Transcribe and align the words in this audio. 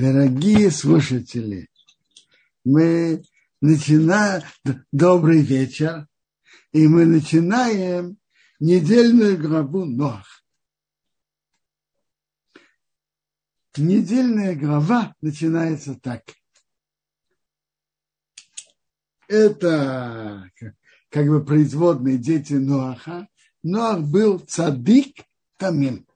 Дорогие 0.00 0.70
слушатели, 0.70 1.68
мы 2.64 3.22
начинаем... 3.60 4.42
Добрый 4.92 5.42
вечер. 5.42 6.08
И 6.72 6.88
мы 6.88 7.04
начинаем 7.04 8.16
недельную 8.60 9.36
главу 9.36 9.84
Нох. 9.84 10.42
Недельная 13.76 14.56
глава 14.56 15.14
начинается 15.20 15.94
так. 15.96 16.22
Это 19.28 20.50
как 21.10 21.26
бы 21.26 21.44
производные 21.44 22.16
дети 22.16 22.54
Ноаха. 22.54 23.28
Ноах 23.62 24.00
был 24.00 24.38
цадик 24.38 25.26
тамим. 25.58 26.06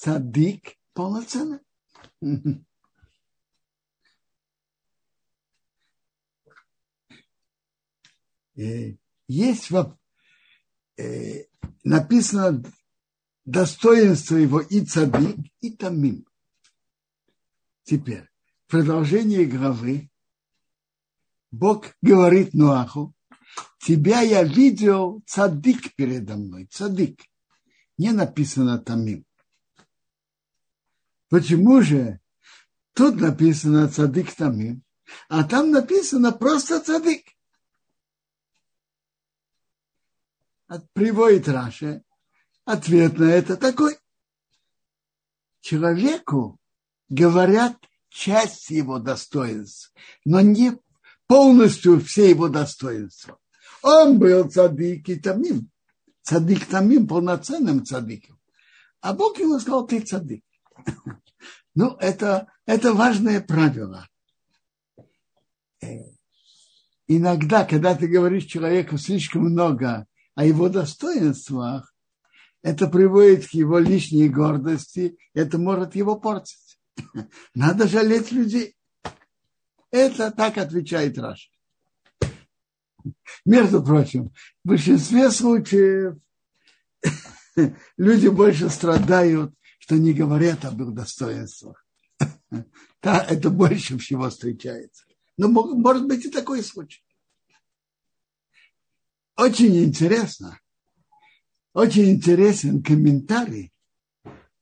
Цадик 0.00 0.78
полноценный. 0.94 1.58
Есть 9.28 9.70
э, 10.96 11.44
написано 11.84 12.64
достоинство 13.44 14.36
его 14.36 14.62
и 14.62 14.86
цадик, 14.86 15.36
и 15.60 15.70
тамим. 15.76 16.26
Теперь, 17.82 18.26
в 18.66 18.70
продолжении 18.70 19.44
главы 19.44 20.10
Бог 21.50 21.94
говорит 22.00 22.54
Нуаху, 22.54 23.14
тебя 23.78 24.22
я 24.22 24.44
видел 24.44 25.22
цадик 25.26 25.94
передо 25.94 26.36
мной, 26.36 26.64
цадик. 26.70 27.20
Не 27.98 28.12
написано 28.12 28.78
тамим. 28.78 29.26
Почему 31.30 31.80
же 31.80 32.20
тут 32.92 33.20
написано 33.20 33.88
цадик 33.88 34.34
тамим, 34.34 34.82
а 35.28 35.44
там 35.44 35.70
написано 35.70 36.32
просто 36.32 36.80
цадик? 36.80 37.24
Приводит 40.92 41.48
Раши, 41.48 42.02
ответ 42.64 43.18
на 43.18 43.30
это 43.30 43.56
такой. 43.56 43.96
Человеку 45.60 46.58
говорят 47.08 47.76
часть 48.08 48.70
его 48.70 48.98
достоинств, 48.98 49.94
но 50.24 50.40
не 50.40 50.76
полностью 51.28 52.00
все 52.00 52.28
его 52.28 52.48
достоинства. 52.48 53.38
Он 53.82 54.18
был 54.18 54.50
цадик 54.50 55.08
и 55.08 55.14
тамим. 55.14 55.70
Цадик 56.22 56.66
тамим 56.66 57.06
полноценным 57.06 57.86
цадиком. 57.86 58.40
А 59.00 59.12
Бог 59.14 59.38
ему 59.38 59.60
сказал, 59.60 59.86
ты 59.86 60.00
цадик. 60.00 60.44
Ну, 61.74 61.96
это, 62.00 62.48
это 62.66 62.92
важное 62.94 63.40
правило. 63.40 64.08
Э, 65.80 65.86
иногда, 67.06 67.64
когда 67.64 67.94
ты 67.94 68.06
говоришь 68.06 68.44
человеку 68.44 68.98
слишком 68.98 69.44
много 69.44 70.06
о 70.34 70.44
его 70.44 70.68
достоинствах, 70.68 71.94
это 72.62 72.88
приводит 72.88 73.48
к 73.48 73.52
его 73.52 73.78
лишней 73.78 74.28
гордости, 74.28 75.16
это 75.32 75.58
может 75.58 75.94
его 75.94 76.16
портить. 76.16 76.78
Надо 77.54 77.88
жалеть 77.88 78.32
людей. 78.32 78.76
Это 79.90 80.30
так 80.30 80.58
отвечает 80.58 81.18
Раш. 81.18 81.50
Между 83.44 83.82
прочим, 83.82 84.30
в 84.62 84.68
большинстве 84.68 85.30
случаев 85.30 86.16
люди 87.96 88.28
больше 88.28 88.68
страдают 88.68 89.54
что 89.90 89.98
не 89.98 90.12
говорят 90.12 90.64
об 90.64 90.80
их 90.82 90.94
достоинствах. 90.94 91.84
Да, 93.02 93.24
это 93.24 93.50
больше 93.50 93.98
всего 93.98 94.28
встречается. 94.28 95.04
Но 95.36 95.48
может 95.48 96.06
быть 96.06 96.24
и 96.26 96.30
такой 96.30 96.62
случай. 96.62 97.02
Очень 99.36 99.82
интересно, 99.82 100.60
очень 101.72 102.10
интересен 102.10 102.82
комментарий 102.82 103.72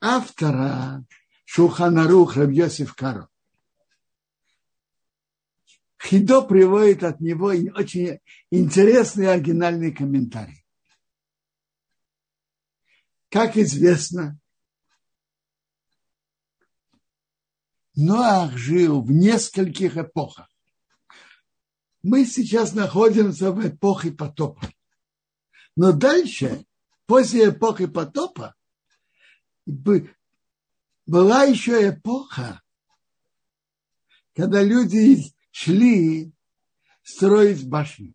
автора 0.01 1.05
Шуханарух 1.45 2.37
Рабьосиф 2.37 2.95
Каро. 2.95 3.29
Хидо 6.01 6.43
приводит 6.43 7.03
от 7.03 7.21
него 7.21 7.49
очень 7.49 8.21
интересный 8.51 9.31
оригинальный 9.31 9.93
комментарий. 9.93 10.65
Как 13.29 13.57
известно, 13.59 14.39
Ноах 18.01 18.57
жил 18.57 19.03
в 19.03 19.11
нескольких 19.11 19.97
эпохах. 19.97 20.49
Мы 22.05 22.27
сейчас 22.27 22.73
находимся 22.73 23.51
в 23.51 23.67
эпохе 23.67 24.13
потопа. 24.13 24.71
Но 25.75 25.91
дальше, 25.91 26.65
после 27.07 27.49
эпохи 27.49 27.87
потопа, 27.87 28.55
была 29.67 31.43
еще 31.43 31.89
эпоха, 31.89 32.63
когда 34.33 34.63
люди 34.63 35.25
шли 35.51 36.33
строить 37.03 37.69
башню, 37.69 38.15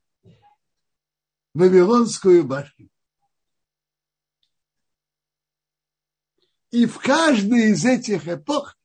Вавилонскую 1.53 2.45
башню. 2.45 2.89
И 6.71 6.85
в 6.85 7.00
каждой 7.00 7.71
из 7.71 7.83
этих 7.83 8.29
эпох 8.29 8.77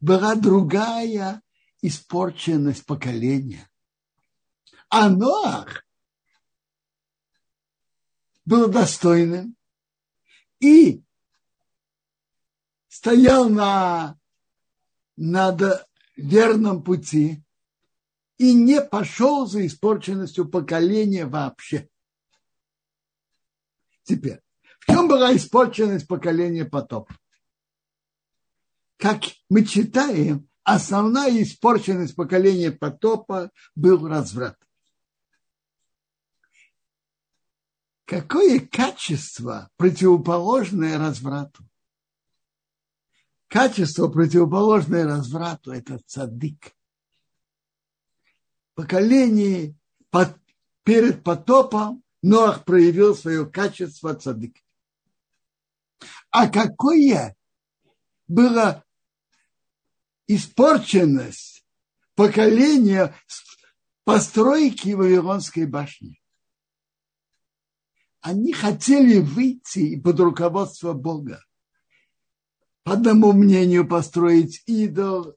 была 0.00 0.34
другая 0.34 1.42
испорченность 1.82 2.86
поколения. 2.86 3.70
А 4.88 5.08
Ноах 5.08 5.84
был 8.44 8.68
достойным 8.68 9.56
и 10.58 11.02
стоял 12.88 13.48
на, 13.48 14.18
на 15.16 15.56
верном 16.16 16.82
пути 16.82 17.42
и 18.36 18.54
не 18.54 18.80
пошел 18.80 19.46
за 19.46 19.66
испорченностью 19.66 20.48
поколения 20.48 21.26
вообще. 21.26 21.88
Теперь, 24.02 24.40
в 24.80 24.86
чем 24.86 25.08
была 25.08 25.36
испорченность 25.36 26.08
поколения 26.08 26.64
потопа? 26.64 27.16
Как 29.00 29.22
мы 29.48 29.64
читаем, 29.64 30.46
основная 30.62 31.42
испорченность 31.42 32.14
поколения 32.14 32.70
потопа 32.70 33.50
был 33.74 34.06
разврат. 34.06 34.58
Какое 38.04 38.60
качество 38.60 39.70
противоположное 39.78 40.98
разврату? 40.98 41.64
Качество, 43.48 44.08
противоположное 44.08 45.06
разврату, 45.06 45.72
это 45.72 45.98
цадык. 46.04 46.76
Поколение 48.74 49.74
под, 50.10 50.36
перед 50.82 51.24
потопом 51.24 52.04
Ноах 52.22 52.66
проявил 52.66 53.16
свое 53.16 53.46
качество 53.46 54.14
цадык. 54.14 54.58
А 56.30 56.48
какое 56.48 57.34
было 58.28 58.84
испорченность 60.34 61.64
поколения 62.14 63.14
постройки 64.04 64.90
Вавилонской 64.90 65.66
башни. 65.66 66.20
Они 68.20 68.52
хотели 68.52 69.18
выйти 69.18 69.98
под 69.98 70.20
руководство 70.20 70.92
Бога. 70.92 71.42
По 72.84 72.92
одному 72.92 73.32
мнению 73.32 73.88
построить 73.88 74.62
идол, 74.66 75.34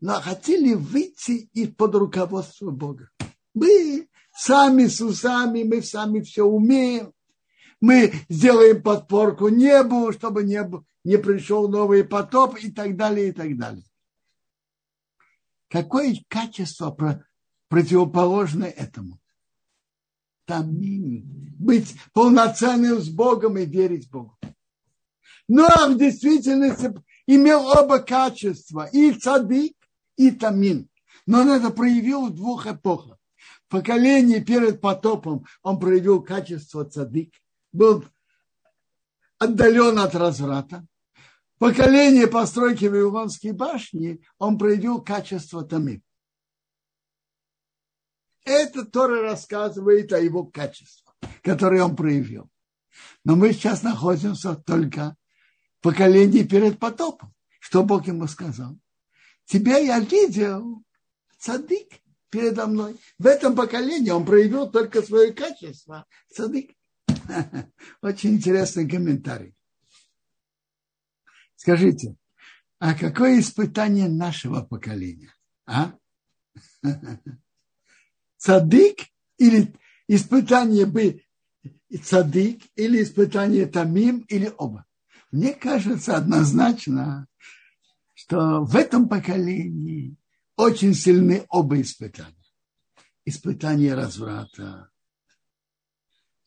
но 0.00 0.20
хотели 0.20 0.74
выйти 0.74 1.48
из-под 1.52 1.94
руководства 1.94 2.70
Бога. 2.70 3.10
Мы 3.54 4.08
сами 4.34 4.86
с 4.86 5.00
усами, 5.00 5.62
мы 5.62 5.82
сами 5.82 6.20
все 6.20 6.44
умеем. 6.44 7.12
Мы 7.80 8.12
сделаем 8.28 8.82
подпорку 8.82 9.48
небу, 9.48 10.10
чтобы 10.12 10.42
не, 10.42 10.60
не 11.04 11.16
пришел 11.16 11.68
новый 11.68 12.02
потоп 12.02 12.58
и 12.58 12.72
так 12.72 12.96
далее, 12.96 13.28
и 13.28 13.32
так 13.32 13.56
далее. 13.56 13.85
Какое 15.68 16.16
качество 16.28 16.96
противоположное 17.68 18.70
этому? 18.70 19.20
Тамим. 20.44 21.54
Быть 21.58 21.96
полноценным 22.12 23.00
с 23.00 23.08
Богом 23.08 23.58
и 23.58 23.66
верить 23.66 24.08
Богу. 24.10 24.38
Но 25.48 25.66
в 25.88 25.96
действительности 25.96 26.92
имел 27.26 27.66
оба 27.66 27.98
качества. 27.98 28.88
И 28.92 29.12
цадик, 29.12 29.76
и 30.16 30.30
тамин. 30.30 30.88
Но 31.26 31.40
он 31.40 31.50
это 31.50 31.70
проявил 31.70 32.26
в 32.26 32.34
двух 32.34 32.66
эпохах. 32.66 33.18
В 33.66 33.70
поколении 33.70 34.38
перед 34.38 34.80
потопом 34.80 35.44
он 35.62 35.80
проявил 35.80 36.22
качество 36.22 36.84
цадик. 36.84 37.34
Был 37.72 38.04
отдален 39.38 39.98
от 39.98 40.14
разврата. 40.14 40.86
Поколение 41.58 42.26
постройки 42.26 42.84
Вавилонской 42.84 43.52
башни 43.52 44.20
он 44.38 44.58
проявил 44.58 45.00
качество 45.00 45.64
Тамим. 45.64 46.02
Это 48.44 48.84
Тора 48.84 49.22
рассказывает 49.22 50.12
о 50.12 50.20
его 50.20 50.44
качествах, 50.44 51.16
которые 51.42 51.82
он 51.82 51.96
проявил. 51.96 52.50
Но 53.24 53.36
мы 53.36 53.52
сейчас 53.52 53.82
находимся 53.82 54.54
только 54.54 55.16
в 55.78 55.82
поколении 55.82 56.42
перед 56.42 56.78
потопом. 56.78 57.34
Что 57.58 57.82
Бог 57.82 58.06
ему 58.06 58.26
сказал? 58.28 58.78
Тебя 59.46 59.78
я 59.78 59.98
видел, 59.98 60.84
цадык, 61.38 61.88
передо 62.30 62.66
мной. 62.66 63.00
В 63.18 63.26
этом 63.26 63.56
поколении 63.56 64.10
он 64.10 64.26
проявил 64.26 64.70
только 64.70 65.02
свое 65.02 65.32
качество. 65.32 66.06
Цадык. 66.32 66.70
Очень 68.02 68.34
интересный 68.34 68.88
комментарий. 68.88 69.55
Скажите, 71.56 72.16
а 72.78 72.94
какое 72.94 73.40
испытание 73.40 74.08
нашего 74.08 74.62
поколения? 74.62 75.34
А? 75.66 75.94
Цадык 78.36 78.98
или 79.38 79.74
испытание 80.06 80.86
бы 80.86 81.22
цадык 82.02 82.60
или 82.76 83.02
испытание 83.02 83.66
тамим 83.66 84.20
или 84.28 84.52
оба? 84.56 84.84
Мне 85.32 85.54
кажется 85.54 86.16
однозначно, 86.16 87.26
что 88.14 88.62
в 88.64 88.76
этом 88.76 89.08
поколении 89.08 90.16
очень 90.56 90.94
сильны 90.94 91.44
оба 91.48 91.80
испытания. 91.80 92.34
Испытание 93.24 93.94
разврата, 93.94 94.90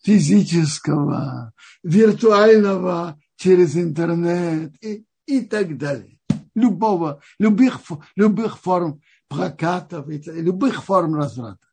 физического, 0.02 1.54
виртуального 1.84 3.20
через 3.40 3.78
интернет 3.78 4.74
и, 4.84 5.06
и 5.26 5.42
так 5.42 5.78
далее. 5.78 6.20
Любого, 6.56 7.22
любых, 7.40 7.80
любых 8.16 8.60
форм 8.60 9.02
прокатов, 9.30 10.08
любых 10.10 10.84
форм 10.84 11.16
разврата. 11.16 11.66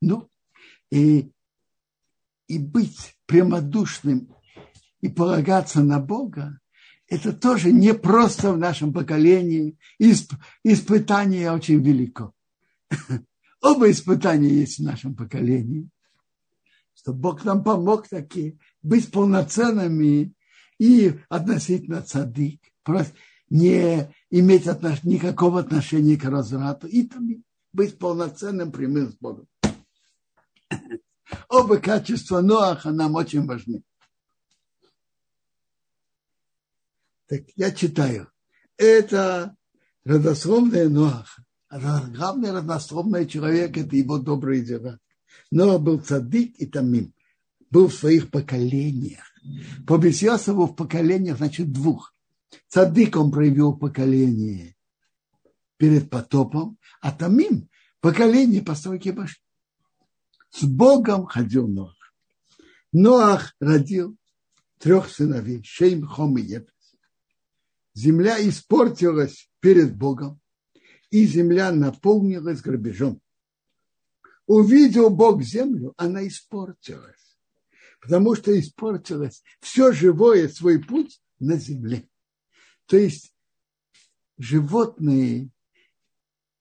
Ну, 0.00 0.30
и, 0.90 1.30
и 2.48 2.58
быть 2.58 3.14
прямодушным 3.26 4.34
и 5.02 5.10
полагаться 5.10 5.82
на 5.82 6.00
Бога, 6.00 6.58
это 7.06 7.34
тоже 7.34 7.70
не 7.70 7.92
просто 7.92 8.52
в 8.52 8.58
нашем 8.58 8.94
поколении. 8.94 9.76
Исп, 9.98 10.32
испытание 10.64 11.52
очень 11.52 11.82
велико. 11.82 12.32
Оба 13.60 13.90
испытания 13.90 14.48
есть 14.48 14.78
в 14.78 14.84
нашем 14.84 15.14
поколении. 15.14 15.90
Что 16.94 17.12
Бог 17.12 17.44
нам 17.44 17.62
помог 17.62 18.08
таки 18.08 18.58
быть 18.82 19.10
полноценными 19.10 20.34
и 20.78 21.18
относительно 21.28 22.02
цадык. 22.02 22.60
Просто 22.82 23.14
не 23.48 24.12
иметь 24.30 24.66
отнош... 24.66 25.02
никакого 25.04 25.60
отношения 25.60 26.16
к 26.16 26.24
разврату. 26.24 26.86
И 26.86 27.08
быть 27.72 27.98
полноценным 27.98 28.72
прямым 28.72 29.12
с 29.12 29.14
Богом. 29.16 29.46
Оба 31.48 31.78
качества 31.78 32.40
Ноаха 32.40 32.90
нам 32.90 33.14
очень 33.14 33.46
важны. 33.46 33.82
Так 37.26 37.42
я 37.54 37.70
читаю. 37.70 38.28
Это 38.76 39.54
родословная 40.04 40.88
Ноаха. 40.88 41.44
Главный 41.70 42.50
родословный 42.50 43.28
человек– 43.28 43.76
это 43.78 43.94
его 43.94 44.18
добрые 44.18 44.64
дела. 44.64 44.98
Ноах 45.52 45.80
был 45.80 46.00
цадик 46.00 46.56
и 46.58 46.66
тамим. 46.66 47.14
Был 47.70 47.88
в 47.88 47.94
своих 47.94 48.30
поколениях. 48.30 49.24
По 49.86 49.96
Бесьосову 49.96 50.66
в 50.66 50.76
поколениях, 50.76 51.38
значит, 51.38 51.72
двух. 51.72 52.14
Цадик 52.68 53.16
он 53.16 53.30
проявил 53.30 53.76
поколение 53.76 54.76
перед 55.76 56.10
потопом, 56.10 56.78
а 57.00 57.12
тамим– 57.12 57.68
поколение 58.00 58.62
постройки 58.62 59.10
башни. 59.10 59.42
С 60.50 60.64
Богом 60.64 61.26
ходил 61.26 61.68
Ноах. 61.68 61.96
Ноах 62.92 63.54
родил 63.60 64.16
трех 64.78 65.08
сыновей, 65.08 65.62
Шейм, 65.62 66.04
Хом 66.04 66.36
и 66.38 66.42
Епес. 66.42 66.74
Земля 67.94 68.36
испортилась 68.46 69.48
перед 69.60 69.96
Богом, 69.96 70.40
и 71.10 71.24
земля 71.24 71.72
наполнилась 71.72 72.60
грабежом. 72.60 73.20
Увидел 74.46 75.10
Бог 75.10 75.42
землю, 75.42 75.94
она 75.96 76.26
испортилась, 76.26 77.29
потому 78.00 78.34
что 78.34 78.58
испортилось 78.58 79.42
все 79.60 79.92
живое 79.92 80.48
свой 80.48 80.82
путь 80.82 81.20
на 81.38 81.56
земле. 81.56 82.08
То 82.86 82.96
есть 82.96 83.34
животные 84.38 85.50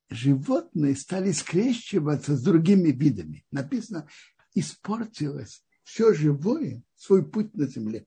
животные 0.10 0.96
стали 0.96 1.32
скрещиваться 1.32 2.36
с 2.36 2.42
другими 2.42 2.90
видами. 2.90 3.46
Написано, 3.52 4.08
испортилось 4.54 5.64
все 5.84 6.14
живое 6.14 6.84
свой 6.96 7.28
путь 7.28 7.54
на 7.56 7.68
земле. 7.68 8.06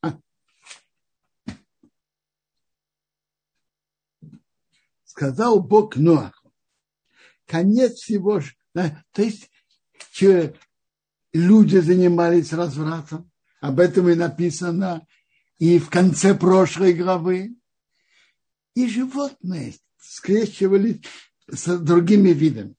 А. 0.00 0.18
Сказал 5.04 5.62
Бог 5.62 5.96
Ноаху, 5.96 6.52
конец 7.46 7.94
всего, 7.94 8.40
то 8.72 9.22
есть 9.22 9.50
люди 11.32 11.78
занимались 11.78 12.52
развратом, 12.52 13.30
об 13.60 13.80
этом 13.80 14.08
и 14.08 14.14
написано 14.14 15.06
и 15.58 15.78
в 15.78 15.90
конце 15.90 16.34
прошлой 16.34 16.92
главы, 16.92 17.56
и 18.74 18.88
животные 18.88 19.74
скрещивались 19.98 21.02
с 21.46 21.78
другими 21.78 22.30
видами. 22.30 22.74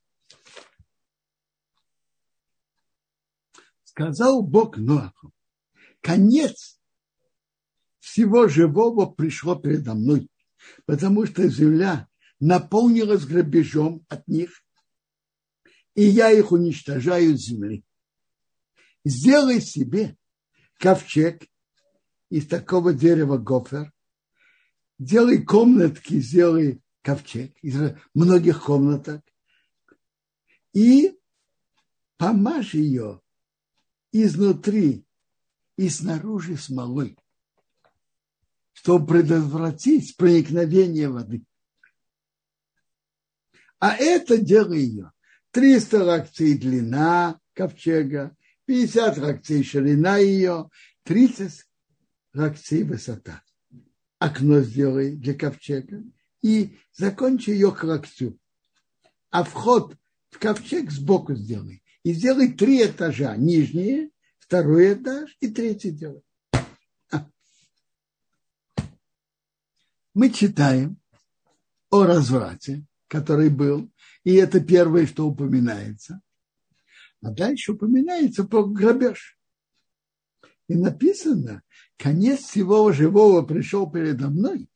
Сказал 3.83 4.41
Бог 4.41 4.77
Ноаху, 4.77 5.31
конец 6.01 6.79
всего 7.99 8.47
живого 8.47 9.05
пришло 9.05 9.55
передо 9.55 9.93
мной, 9.93 10.29
потому 10.85 11.25
что 11.25 11.47
земля 11.47 12.09
наполнилась 12.39 13.25
грабежом 13.25 14.05
от 14.09 14.27
них, 14.27 14.63
и 15.95 16.03
я 16.03 16.31
их 16.31 16.51
уничтожаю 16.51 17.37
с 17.37 17.41
земли. 17.41 17.85
Сделай 19.05 19.59
себе 19.59 20.17
ковчег 20.79 21.43
из 22.29 22.47
такого 22.47 22.93
дерева 22.93 23.37
гофер, 23.37 23.91
делай 24.97 25.43
комнатки, 25.43 26.19
сделай 26.21 26.81
ковчег 27.01 27.55
из 27.61 27.75
многих 28.13 28.63
комнаток 28.63 29.21
и 30.73 31.17
помажь 32.17 32.73
ее 32.73 33.21
изнутри 34.11 35.05
и 35.75 35.89
снаружи 35.89 36.55
смолой, 36.55 37.17
чтобы 38.71 39.07
предотвратить 39.07 40.15
проникновение 40.15 41.09
воды. 41.09 41.45
А 43.79 43.95
это 43.95 44.37
дело 44.37 44.73
ее. 44.73 45.11
300 45.51 46.03
локтей 46.03 46.57
длина 46.57 47.39
ковчега, 47.53 48.35
50 48.65 49.17
локтей 49.17 49.63
ширина 49.63 50.17
ее, 50.17 50.69
30 51.03 51.65
локтей 52.33 52.83
высота. 52.83 53.43
Окно 54.19 54.61
сделай 54.61 55.15
для 55.15 55.33
ковчега 55.33 56.03
и 56.41 56.77
закончи 56.93 57.49
ее 57.49 57.71
к 57.71 57.83
локтю. 57.83 58.39
А 59.31 59.43
вход 59.43 59.97
в 60.29 60.39
ковчег 60.39 60.91
сбоку 60.91 61.35
сделай. 61.35 61.83
И 62.03 62.13
сделай 62.13 62.53
три 62.53 62.85
этажа. 62.85 63.35
Нижние, 63.35 64.09
второй 64.39 64.93
этаж 64.93 65.35
и 65.39 65.47
третий 65.47 65.91
делай. 65.91 66.21
А. 67.11 67.27
Мы 70.13 70.29
читаем 70.29 70.97
о 71.89 72.03
разврате, 72.03 72.85
который 73.07 73.49
был, 73.49 73.91
и 74.23 74.33
это 74.35 74.59
первое, 74.59 75.05
что 75.05 75.27
упоминается. 75.27 76.21
А 77.23 77.31
дальше 77.31 77.71
упоминается 77.71 78.43
про 78.43 78.65
грабеж. 78.65 79.37
И 80.67 80.75
написано, 80.75 81.63
конец 81.97 82.41
всего 82.41 82.91
живого 82.91 83.41
пришел 83.43 83.89
передо 83.89 84.29
мной, 84.29 84.69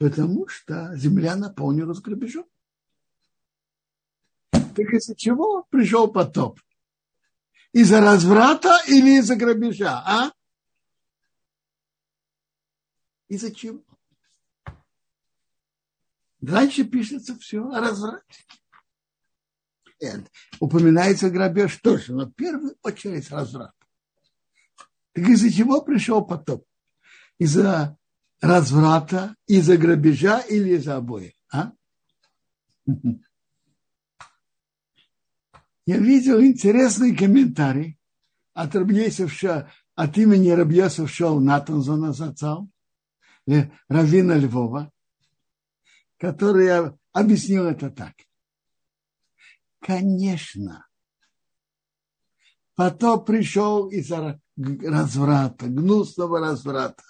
Потому 0.00 0.48
что 0.48 0.96
земля 0.96 1.36
наполнилась 1.36 2.00
грабежом. 2.00 2.46
Так 4.50 4.94
из-за 4.94 5.14
чего 5.14 5.64
пришел 5.64 6.10
потоп? 6.10 6.58
Из-за 7.72 8.00
разврата 8.00 8.78
или 8.88 9.18
из-за 9.18 9.36
грабежа, 9.36 10.02
а? 10.06 10.32
Из-за 13.28 13.54
чего? 13.54 13.84
Дальше 16.40 16.84
пишется 16.84 17.36
все 17.36 17.62
о 17.68 17.80
разврате. 17.80 18.46
Нет, 20.00 20.30
упоминается 20.60 21.30
грабеж 21.30 21.76
тоже, 21.76 22.14
но 22.14 22.26
в 22.26 22.32
первую 22.32 22.74
очередь 22.82 23.30
разврат. 23.30 23.74
Так 25.12 25.28
из-за 25.28 25.52
чего 25.52 25.82
пришел 25.82 26.24
потоп? 26.24 26.64
Из-за 27.38 27.98
разврата, 28.40 29.36
из-за 29.46 29.76
грабежа 29.76 30.40
или 30.40 30.76
из-за 30.76 30.96
обоих? 30.96 31.32
А? 31.52 31.72
Я 35.86 35.98
видел 35.98 36.40
интересный 36.40 37.14
комментарий 37.14 37.98
от 38.54 38.74
Рабьесов, 38.74 39.32
от 39.94 40.18
имени 40.18 40.50
Рабьесов 40.50 41.10
Шоу 41.10 41.40
Натанзона 41.40 42.12
Зацал, 42.12 42.70
Равина 43.88 44.36
Львова, 44.36 44.92
который 46.18 46.94
объяснил 47.12 47.66
это 47.66 47.90
так. 47.90 48.14
Конечно, 49.80 50.86
потоп 52.74 53.26
пришел 53.26 53.88
из-за 53.88 54.40
разврата, 54.56 55.68
гнусного 55.68 56.38
разврата. 56.40 57.02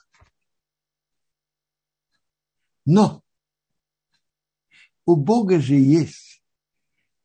Но 2.87 3.25
у 5.05 5.17
Бога 5.17 5.61
же 5.61 5.75
есть 5.75 6.43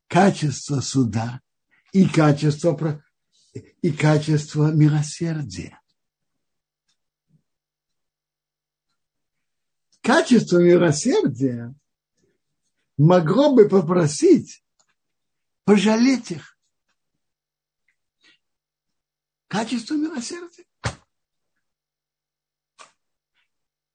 качество 0.08 0.82
суда 0.82 1.42
и 1.94 2.08
качество, 2.08 3.04
и 3.54 3.92
качество 3.92 4.72
милосердия. 4.72 5.80
Качество 10.02 10.58
милосердия 10.58 11.74
могло 12.98 13.54
бы 13.56 13.70
попросить 13.70 14.65
пожалеть 15.66 16.32
их. 16.32 16.58
Качество 19.48 19.96
милосердия. 19.96 20.66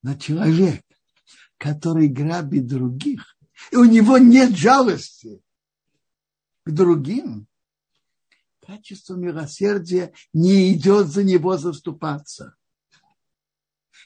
Но 0.02 0.14
человек, 0.14 0.82
который 1.56 2.08
грабит 2.08 2.66
других, 2.66 3.36
и 3.70 3.76
у 3.76 3.84
него 3.84 4.18
нет 4.18 4.56
жалости 4.56 5.42
к 6.64 6.70
другим, 6.70 7.46
качество 8.60 9.14
милосердия 9.14 10.12
не 10.32 10.72
идет 10.72 11.08
за 11.08 11.22
него 11.22 11.58
заступаться. 11.58 12.56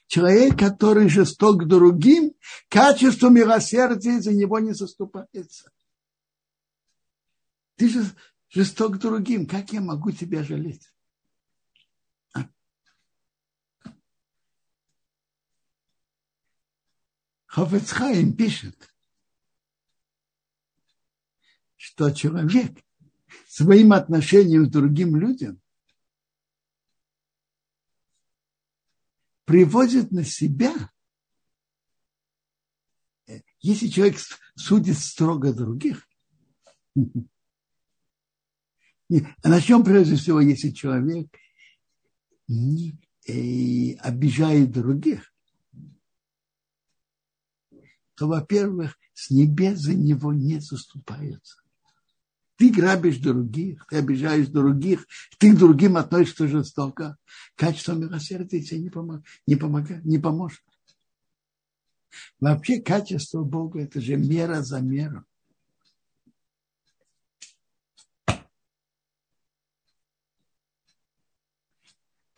Человек, 0.06 0.58
который 0.58 1.08
жесток 1.08 1.62
к 1.62 1.66
другим, 1.66 2.34
качество 2.68 3.28
милосердия 3.28 4.20
за 4.20 4.32
него 4.32 4.58
не 4.58 4.72
заступается. 4.74 5.70
Ты 7.76 7.88
же 7.88 8.04
жесток 8.48 8.98
другим, 8.98 9.46
как 9.46 9.72
я 9.72 9.80
могу 9.80 10.12
тебя 10.12 10.44
жалеть? 10.44 10.90
Хофецхайм 17.46 18.36
пишет, 18.36 18.92
что 21.76 22.10
человек 22.10 22.76
своим 23.46 23.92
отношением 23.92 24.66
к 24.66 24.72
другим 24.72 25.14
людям 25.14 25.60
приводит 29.44 30.10
на 30.10 30.24
себя, 30.24 30.74
если 33.60 33.86
человек 33.86 34.18
судит 34.56 34.98
строго 34.98 35.52
других, 35.52 36.08
а 39.42 39.48
начнем 39.48 39.84
прежде 39.84 40.16
всего, 40.16 40.40
если 40.40 40.70
человек 40.70 41.28
не, 42.48 42.98
э, 43.26 43.94
обижает 43.96 44.72
других, 44.72 45.32
то, 48.14 48.28
во-первых, 48.28 48.98
с 49.12 49.30
небес 49.30 49.78
за 49.78 49.94
него 49.94 50.32
не 50.32 50.60
заступаются. 50.60 51.64
Ты 52.56 52.70
грабишь 52.70 53.18
других, 53.18 53.84
ты 53.90 53.96
обижаешь 53.96 54.46
других, 54.46 55.06
ты 55.38 55.52
к 55.52 55.58
другим 55.58 55.96
относишься 55.96 56.46
жестоко. 56.46 57.16
Качество 57.56 57.94
милосердия 57.94 58.62
тебе 58.62 58.80
не, 58.80 58.90
помог, 58.90 59.22
не, 59.46 59.56
помогает, 59.56 60.04
не 60.04 60.18
поможет. 60.18 60.62
Вообще 62.38 62.80
качество 62.80 63.42
Бога– 63.42 63.80
это 63.82 64.00
же 64.00 64.16
мера 64.16 64.62
за 64.62 64.80
меру. 64.80 65.24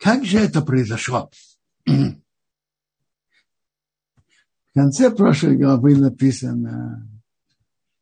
Как 0.07 0.23
же 0.23 0.37
это 0.37 0.61
произошло? 0.61 1.29
В 1.85 2.15
конце 4.73 5.11
прошлой 5.11 5.57
главы 5.57 5.97
написано 5.97 7.11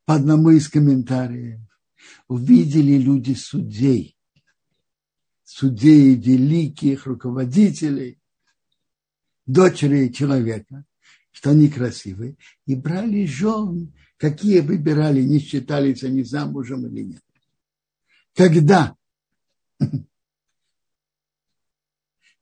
по 0.06 0.14
одному 0.14 0.52
из 0.52 0.70
комментариев. 0.70 1.62
Увидели 2.28 3.00
люди 3.00 3.34
судей, 3.34 4.16
судей 5.44 6.14
великих 6.14 7.08
руководителей, 7.08 8.20
дочери 9.48 10.10
человека, 10.10 10.86
что 11.32 11.50
они 11.50 11.70
красивые, 11.70 12.38
и 12.68 12.76
брали 12.76 13.26
жен, 13.26 13.96
какие 14.18 14.60
выбирали, 14.60 15.24
не 15.24 15.40
считались 15.40 16.04
они 16.04 16.22
замужем 16.22 16.86
или 16.86 17.02
нет. 17.02 17.24
Когда 18.36 18.96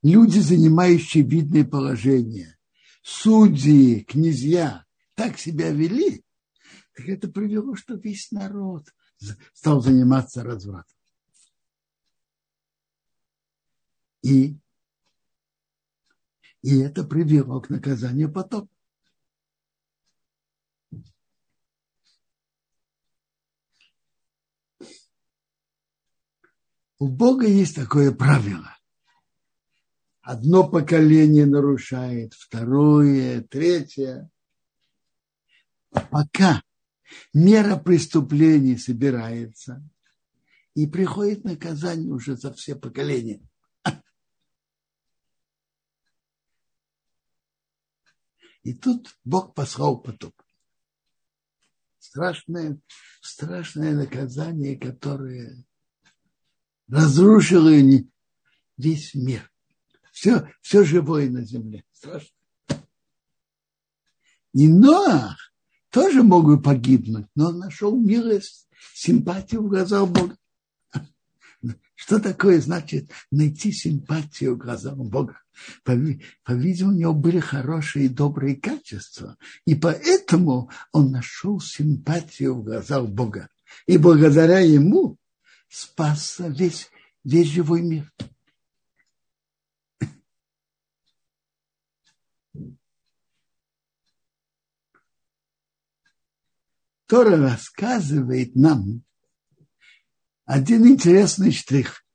люди, 0.03 0.39
занимающие 0.39 1.23
видное 1.23 1.65
положение, 1.65 2.57
судьи, 3.01 4.03
князья 4.03 4.85
так 5.15 5.39
себя 5.39 5.71
вели, 5.71 6.23
так 6.93 7.07
это 7.07 7.27
привело, 7.29 7.75
что 7.75 7.95
весь 7.95 8.31
народ 8.31 8.93
стал 9.53 9.81
заниматься 9.81 10.43
развратом. 10.43 10.95
И, 14.21 14.57
и 16.61 16.77
это 16.79 17.03
привело 17.03 17.61
к 17.61 17.69
наказанию 17.69 18.31
потом. 18.31 18.69
У 26.99 27.09
Бога 27.09 27.45
есть 27.45 27.75
такое 27.75 28.13
правило 28.13 28.77
одно 30.23 30.67
поколение 30.67 31.45
нарушает, 31.45 32.33
второе, 32.33 33.41
третье. 33.41 34.29
Пока 36.09 36.63
мера 37.33 37.77
преступлений 37.77 38.77
собирается, 38.77 39.87
и 40.73 40.87
приходит 40.87 41.43
наказание 41.43 42.11
уже 42.11 42.35
за 42.35 42.51
все 42.53 42.75
поколения. 42.75 43.41
И 48.63 48.73
тут 48.73 49.13
Бог 49.25 49.53
послал 49.53 49.99
потоп. 49.99 50.33
Страшное, 51.99 52.79
страшное 53.21 53.93
наказание, 53.93 54.77
которое 54.77 55.65
разрушило 56.87 57.71
весь 58.77 59.13
мир 59.15 59.52
все, 60.13 60.47
все 60.61 60.85
живое 60.85 61.29
на 61.29 61.43
земле. 61.43 61.83
Страшно. 61.91 62.29
И 64.53 64.67
Ноах 64.67 65.51
тоже 65.89 66.21
мог 66.21 66.45
бы 66.45 66.61
погибнуть, 66.61 67.25
но 67.35 67.49
он 67.49 67.57
нашел 67.57 67.99
милость, 67.99 68.69
симпатию 68.93 69.63
в 69.63 69.69
глазах 69.69 70.07
Бога. 70.07 70.37
Что 71.95 72.19
такое 72.19 72.61
значит 72.61 73.09
найти 73.31 73.71
симпатию 73.71 74.55
в 74.55 74.59
глазах 74.59 74.95
Бога? 74.97 75.39
По-видимому, 75.83 76.95
у 76.95 76.99
него 76.99 77.13
были 77.13 77.39
хорошие 77.39 78.05
и 78.05 78.09
добрые 78.09 78.55
качества, 78.55 79.37
и 79.65 79.73
поэтому 79.73 80.69
он 80.91 81.11
нашел 81.11 81.59
симпатию 81.59 82.55
в 82.55 82.63
глазах 82.63 83.07
Бога. 83.07 83.49
И 83.87 83.97
благодаря 83.97 84.59
ему 84.59 85.17
спасся 85.69 86.49
весь, 86.49 86.89
весь 87.23 87.47
живой 87.47 87.81
мир. 87.81 88.11
Тора 97.07 97.37
рассказывает 97.37 98.55
нам 98.55 99.03
один 100.45 100.87
интересный 100.87 101.51
штрих, 101.51 102.05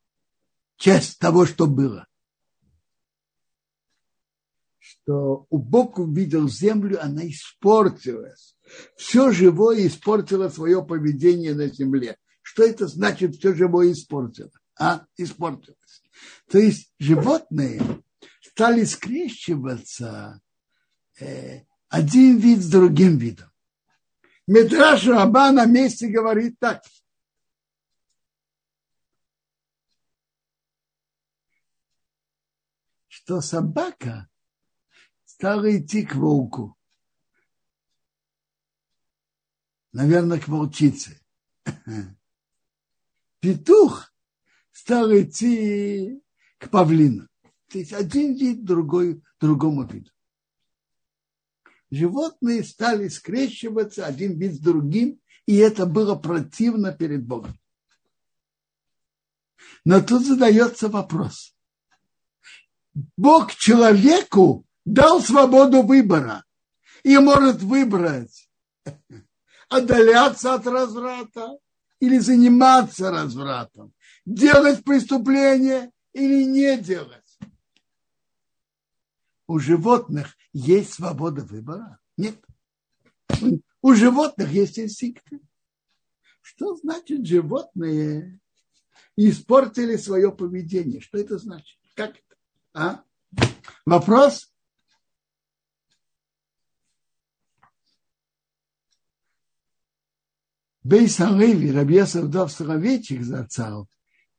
часть 0.76 1.18
того, 1.18 1.46
что 1.46 1.66
было. 1.66 2.06
Что 4.78 5.46
у 5.48 5.58
Бог 5.58 5.98
увидел 5.98 6.48
землю, 6.48 7.02
она 7.02 7.26
испортилась. 7.26 8.56
Все 8.96 9.32
живое 9.32 9.86
испортило 9.86 10.48
свое 10.48 10.84
поведение 10.84 11.54
на 11.54 11.68
земле. 11.68 12.18
Что 12.42 12.62
это 12.64 12.86
значит, 12.86 13.36
все 13.36 13.54
живое 13.54 13.92
испортило? 13.92 14.50
А? 14.78 15.06
Испортилось. 15.16 16.02
То 16.50 16.58
есть 16.58 16.92
животные 16.98 17.80
стали 18.40 18.84
скрещиваться 18.84 20.40
э, 21.20 21.62
один 21.88 22.38
вид 22.38 22.62
с 22.62 22.70
другим 22.70 23.18
видом. 23.18 23.50
Метраж 24.48 25.06
Раба 25.06 25.52
на 25.52 25.66
месте 25.66 26.08
говорит 26.08 26.58
так. 26.58 26.82
Что 33.08 33.42
собака 33.42 34.26
стала 35.26 35.76
идти 35.76 36.02
к 36.02 36.14
волку. 36.14 36.78
Наверное, 39.92 40.40
к 40.40 40.48
волчице. 40.48 41.20
Петух 43.40 44.14
стал 44.72 45.10
идти 45.12 46.22
к 46.56 46.70
павлину. 46.70 47.28
То 47.68 47.78
есть 47.78 47.92
один 47.92 48.34
вид 48.34 48.64
другой, 48.64 49.22
другому 49.38 49.86
виду. 49.86 50.10
Животные 51.90 52.64
стали 52.64 53.08
скрещиваться 53.08 54.04
один 54.04 54.38
вид 54.38 54.54
с 54.54 54.58
другим, 54.58 55.20
и 55.46 55.56
это 55.56 55.86
было 55.86 56.14
противно 56.14 56.92
перед 56.92 57.24
Богом. 57.24 57.58
Но 59.84 60.02
тут 60.02 60.26
задается 60.26 60.88
вопрос. 60.88 61.54
Бог 63.16 63.54
человеку 63.54 64.66
дал 64.84 65.22
свободу 65.22 65.82
выбора 65.82 66.44
и 67.02 67.16
может 67.18 67.62
выбрать 67.62 68.50
отдаляться 69.68 70.54
от 70.54 70.66
разврата 70.66 71.58
или 72.00 72.18
заниматься 72.18 73.10
развратом, 73.10 73.92
делать 74.26 74.84
преступление 74.84 75.90
или 76.12 76.44
не 76.44 76.76
делать. 76.76 77.27
У 79.48 79.58
животных 79.58 80.36
есть 80.52 80.92
свобода 80.92 81.42
выбора? 81.42 81.98
Нет. 82.18 82.36
У 83.80 83.94
животных 83.94 84.50
есть 84.50 84.78
инстинкты. 84.78 85.40
Что 86.42 86.76
значит 86.76 87.26
животные 87.26 88.40
испортили 89.16 89.96
свое 89.96 90.30
поведение? 90.30 91.00
Что 91.00 91.18
это 91.18 91.38
значит? 91.38 91.78
Как 91.94 92.10
это? 92.10 92.36
А? 92.74 93.04
Вопрос? 93.86 94.52
Бейс 100.82 101.20
Алеви, 101.20 101.72
Рабьесов 101.72 102.30
Дов 102.30 102.52
Сыровейчик 102.52 103.22
зацал, 103.22 103.88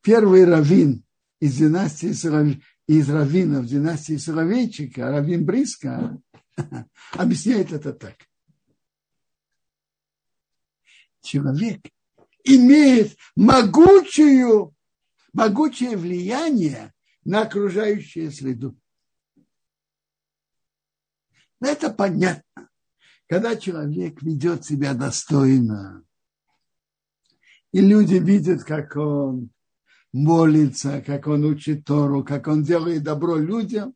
первый 0.02 0.46
раввин 0.46 1.04
из 1.40 1.58
династии 1.58 2.12
из 2.90 3.08
раввинов 3.08 3.68
династии 3.68 4.18
Соловейчика, 4.18 5.12
раввин 5.12 5.46
Бриска, 5.46 6.20
объясняет 7.12 7.72
это 7.72 7.94
так. 7.94 8.16
Человек 11.22 11.82
имеет 12.44 13.16
могучую, 13.36 14.74
могучее 15.34 15.98
влияние 15.98 16.92
на 17.24 17.44
окружающую 17.44 18.32
среду. 18.32 18.76
Это 21.62 21.92
понятно. 21.92 22.72
Когда 23.28 23.56
человек 23.56 24.24
ведет 24.24 24.66
себя 24.66 24.96
достойно, 24.96 26.04
и 27.72 27.82
люди 27.82 28.16
видят, 28.16 28.64
как 28.64 28.96
он 28.96 29.52
молится, 30.12 31.02
как 31.02 31.28
он 31.28 31.46
учит 31.46 31.86
Тору, 31.86 32.24
как 32.24 32.48
он 32.48 32.64
делает 32.64 33.04
добро 33.04 33.38
людям, 33.38 33.96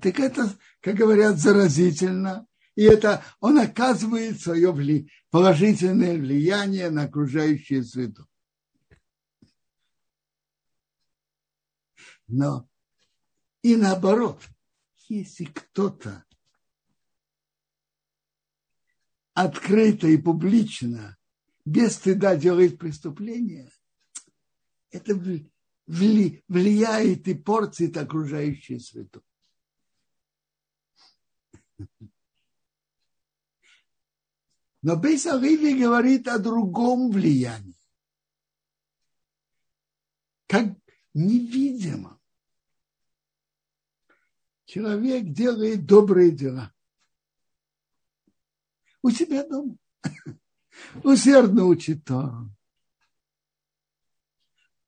так 0.00 0.20
это, 0.20 0.54
как 0.80 0.96
говорят, 0.96 1.38
заразительно. 1.38 2.46
И 2.74 2.82
это 2.82 3.24
он 3.40 3.58
оказывает 3.58 4.40
свое 4.40 4.70
вли, 4.70 5.10
положительное 5.30 6.16
влияние 6.16 6.90
на 6.90 7.04
окружающую 7.04 7.84
среду. 7.84 8.26
Но 12.28 12.68
и 13.62 13.74
наоборот, 13.74 14.42
если 15.08 15.46
кто-то 15.46 16.24
открыто 19.32 20.06
и 20.06 20.18
публично, 20.18 21.16
без 21.64 21.94
стыда 21.94 22.36
делает 22.36 22.78
преступление, 22.78 23.72
это 24.90 25.14
влияет 25.86 27.28
и 27.28 27.34
портит 27.34 27.96
окружающую 27.96 28.80
среду. 28.80 29.22
Но 34.82 34.96
Бейсариви 34.96 35.80
говорит 35.80 36.28
о 36.28 36.38
другом 36.38 37.10
влиянии. 37.10 37.74
Как 40.46 40.66
невидимо. 41.14 42.18
Человек 44.64 45.32
делает 45.32 45.84
добрые 45.84 46.30
дела. 46.30 46.72
У 49.02 49.10
себя 49.10 49.46
дома. 49.46 49.76
Усердно 51.02 51.64
учит 51.64 52.04
Тору 52.04 52.50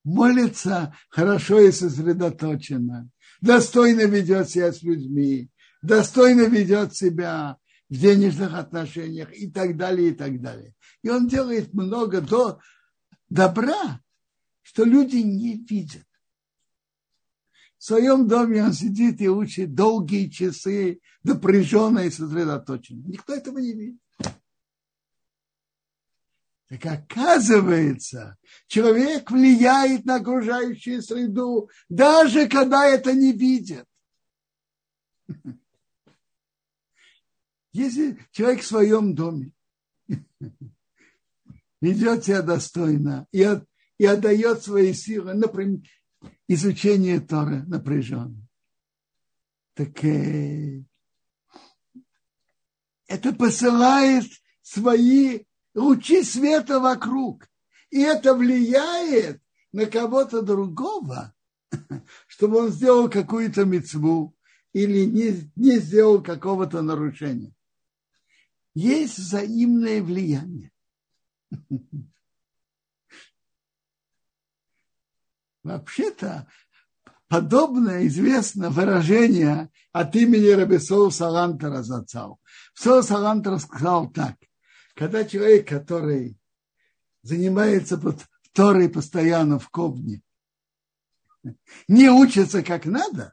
молится 0.04 0.94
хорошо 1.08 1.60
и 1.60 1.72
сосредоточенно, 1.72 3.08
достойно 3.40 4.02
ведет 4.02 4.50
себя 4.50 4.72
с 4.72 4.82
людьми, 4.82 5.50
достойно 5.82 6.42
ведет 6.42 6.94
себя 6.94 7.56
в 7.88 7.94
денежных 7.94 8.54
отношениях 8.54 9.32
и 9.36 9.50
так 9.50 9.76
далее, 9.76 10.10
и 10.10 10.14
так 10.14 10.40
далее. 10.40 10.74
И 11.02 11.08
он 11.08 11.26
делает 11.26 11.74
много 11.74 12.20
до 12.20 12.60
добра, 13.28 14.00
что 14.62 14.84
люди 14.84 15.16
не 15.16 15.56
видят. 15.56 16.06
В 17.78 17.84
своем 17.84 18.28
доме 18.28 18.62
он 18.62 18.74
сидит 18.74 19.20
и 19.22 19.28
учит 19.28 19.74
долгие 19.74 20.28
часы, 20.28 21.00
напряженно 21.24 22.00
и 22.00 22.10
сосредоточенно. 22.10 23.02
Никто 23.06 23.34
этого 23.34 23.58
не 23.58 23.72
видит. 23.72 24.00
Так 26.70 26.86
оказывается, 26.86 28.38
человек 28.68 29.28
влияет 29.28 30.04
на 30.04 30.16
окружающую 30.16 31.02
среду, 31.02 31.68
даже 31.88 32.48
когда 32.48 32.86
это 32.86 33.12
не 33.12 33.32
видит. 33.32 33.86
Если 37.72 38.24
человек 38.30 38.62
в 38.62 38.66
своем 38.68 39.16
доме 39.16 39.50
ведет 41.80 42.24
себя 42.24 42.42
достойно 42.42 43.26
и, 43.32 43.42
от, 43.42 43.64
и 43.98 44.06
отдает 44.06 44.62
свои 44.62 44.92
силы, 44.92 45.34
например, 45.34 45.80
изучение 46.46 47.18
Торы 47.18 47.64
напряженно, 47.64 48.46
так 49.74 50.04
э, 50.04 50.84
это 53.08 53.32
посылает 53.32 54.26
свои 54.62 55.46
лучи 55.74 56.22
света 56.22 56.80
вокруг. 56.80 57.48
И 57.90 58.00
это 58.00 58.34
влияет 58.34 59.42
на 59.72 59.86
кого-то 59.86 60.42
другого, 60.42 61.34
чтобы 62.26 62.58
он 62.58 62.70
сделал 62.70 63.08
какую-то 63.08 63.64
мецву 63.64 64.36
или 64.72 65.04
не, 65.04 65.50
не 65.56 65.78
сделал 65.78 66.22
какого-то 66.22 66.82
нарушения. 66.82 67.52
Есть 68.74 69.18
взаимное 69.18 70.02
влияние. 70.02 70.70
Вообще-то 75.64 76.46
подобное 77.28 78.06
известно 78.06 78.70
выражение 78.70 79.70
от 79.92 80.14
имени 80.16 80.48
Рабисоу 80.48 81.10
Салантера 81.10 81.82
Зацау. 81.82 82.40
Сол 82.74 83.02
Салантер 83.02 83.58
сказал 83.58 84.08
так 84.10 84.36
когда 85.00 85.24
человек, 85.24 85.66
который 85.66 86.36
занимается 87.22 87.98
Торой 88.52 88.90
постоянно 88.90 89.58
в 89.58 89.70
Кобне, 89.70 90.20
не 91.88 92.10
учится 92.10 92.62
как 92.62 92.84
надо, 92.84 93.32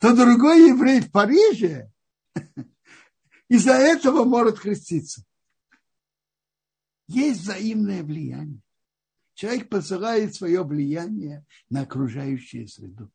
то 0.00 0.14
другой 0.14 0.68
еврей 0.68 1.00
в 1.00 1.10
Париже 1.10 1.90
из-за 3.48 3.72
этого 3.72 4.24
может 4.24 4.60
креститься. 4.60 5.24
Есть 7.06 7.40
взаимное 7.40 8.02
влияние. 8.02 8.60
Человек 9.32 9.70
посылает 9.70 10.34
свое 10.34 10.62
влияние 10.62 11.46
на 11.70 11.84
окружающую 11.84 12.68
среду. 12.68 13.10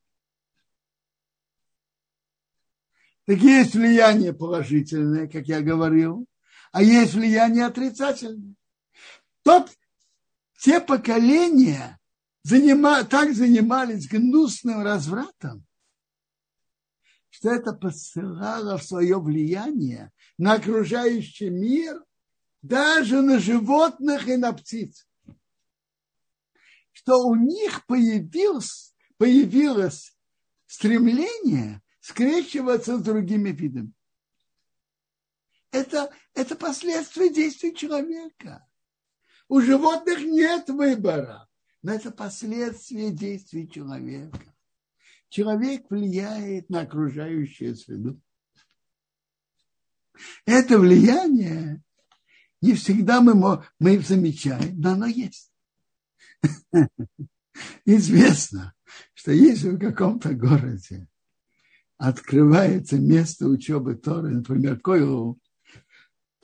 Так 3.26 3.38
есть 3.38 3.76
влияние 3.76 4.34
положительное, 4.34 5.28
как 5.28 5.48
я 5.48 5.62
говорил, 5.62 6.28
а 6.76 6.84
есть 6.84 7.14
влияние 7.14 7.68
отрицательное. 7.68 8.54
Тот, 9.44 9.72
те 10.60 10.82
поколения, 10.82 11.98
занима, 12.44 13.06
так 13.06 13.34
занимались 13.34 14.10
гнусным 14.10 14.84
развратом, 14.84 15.66
что 17.30 17.52
это 17.52 17.72
посылало 17.72 18.78
свое 18.78 19.18
влияние 19.22 20.12
на 20.38 20.56
окружающий 20.56 21.50
мир, 21.50 22.04
даже 22.62 23.22
на 23.22 23.40
животных 23.40 24.28
и 24.28 24.36
на 24.36 24.52
птиц. 24.52 25.08
Что 26.92 27.26
у 27.26 27.36
них 27.36 27.86
появилось, 27.86 28.94
появилось 29.16 30.14
стремление 30.66 31.82
скрещиваться 32.02 32.98
с 32.98 33.02
другими 33.02 33.52
видами. 33.52 33.94
Это, 35.76 36.10
это 36.34 36.56
последствия 36.56 37.30
действий 37.30 37.76
человека. 37.76 38.66
У 39.50 39.60
животных 39.60 40.20
нет 40.20 40.70
выбора, 40.70 41.50
но 41.82 41.92
это 41.92 42.12
последствия 42.12 43.12
действий 43.12 43.70
человека. 43.70 44.56
Человек 45.28 45.90
влияет 45.90 46.70
на 46.70 46.82
окружающую 46.82 47.76
среду. 47.76 48.22
Это 50.46 50.80
влияние 50.80 51.84
не 52.62 52.74
всегда 52.74 53.20
мы, 53.20 53.62
мы 53.78 54.00
замечаем, 54.00 54.80
но 54.80 54.94
оно 54.94 55.08
есть. 55.08 55.52
Известно, 57.86 58.74
что 59.14 59.34
если 59.34 59.72
в 59.72 59.80
каком-то 59.80 60.34
городе 60.34 61.10
открывается 61.98 62.98
место 62.98 63.48
учебы 63.48 63.96
Торы, 63.96 64.30
например, 64.30 64.80
Койлу, 64.80 65.38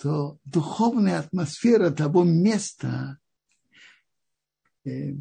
то 0.02 0.40
духовная 0.46 1.20
атмосфера 1.20 1.92
того 1.92 2.24
места 2.24 3.20
э, 4.84 5.14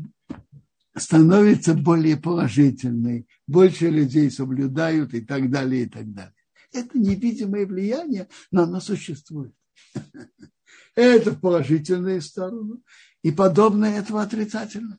становится 0.97 1.75
более 1.75 2.16
положительной, 2.16 3.29
больше 3.47 3.90
людей 3.90 4.31
соблюдают 4.31 5.12
и 5.12 5.21
так 5.21 5.51
далее, 5.51 5.83
и 5.83 5.88
так 5.88 6.11
далее. 6.11 6.35
Это 6.73 6.99
невидимое 6.99 7.66
влияние, 7.66 8.29
но 8.51 8.62
оно 8.62 8.81
существует. 8.81 9.55
Это 10.95 11.33
в 11.33 11.40
положительную 11.40 12.23
сторону, 12.23 12.83
и 13.23 13.31
подобное 13.31 13.99
этого 13.99 14.23
отрицательно. 14.23 14.99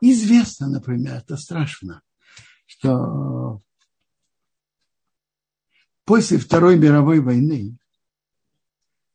Известно, 0.00 0.68
например, 0.68 1.16
это 1.16 1.36
страшно, 1.36 2.02
что 2.66 3.62
после 6.08 6.38
Второй 6.38 6.78
мировой 6.78 7.20
войны 7.20 7.76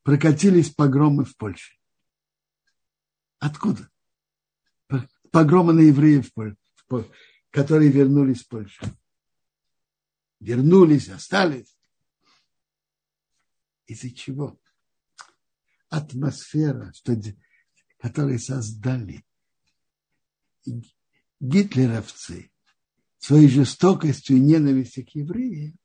прокатились 0.03 0.69
погромы 0.69 1.25
в 1.25 1.35
Польше. 1.35 1.75
Откуда? 3.39 3.89
Погромы 5.31 5.73
на 5.73 5.79
евреев, 5.79 6.29
которые 7.49 7.89
вернулись 7.89 8.43
в 8.43 8.47
Польшу. 8.47 8.85
Вернулись, 10.39 11.09
остались. 11.09 11.75
Из-за 13.87 14.11
чего? 14.11 14.59
Атмосфера, 15.89 16.93
что, 16.93 17.19
которую 17.97 18.37
создали 18.37 19.25
гитлеровцы 21.39 22.51
своей 23.17 23.49
жестокостью 23.49 24.37
и 24.37 24.41
ненавистью 24.41 25.07
к 25.07 25.09
евреям, 25.15 25.79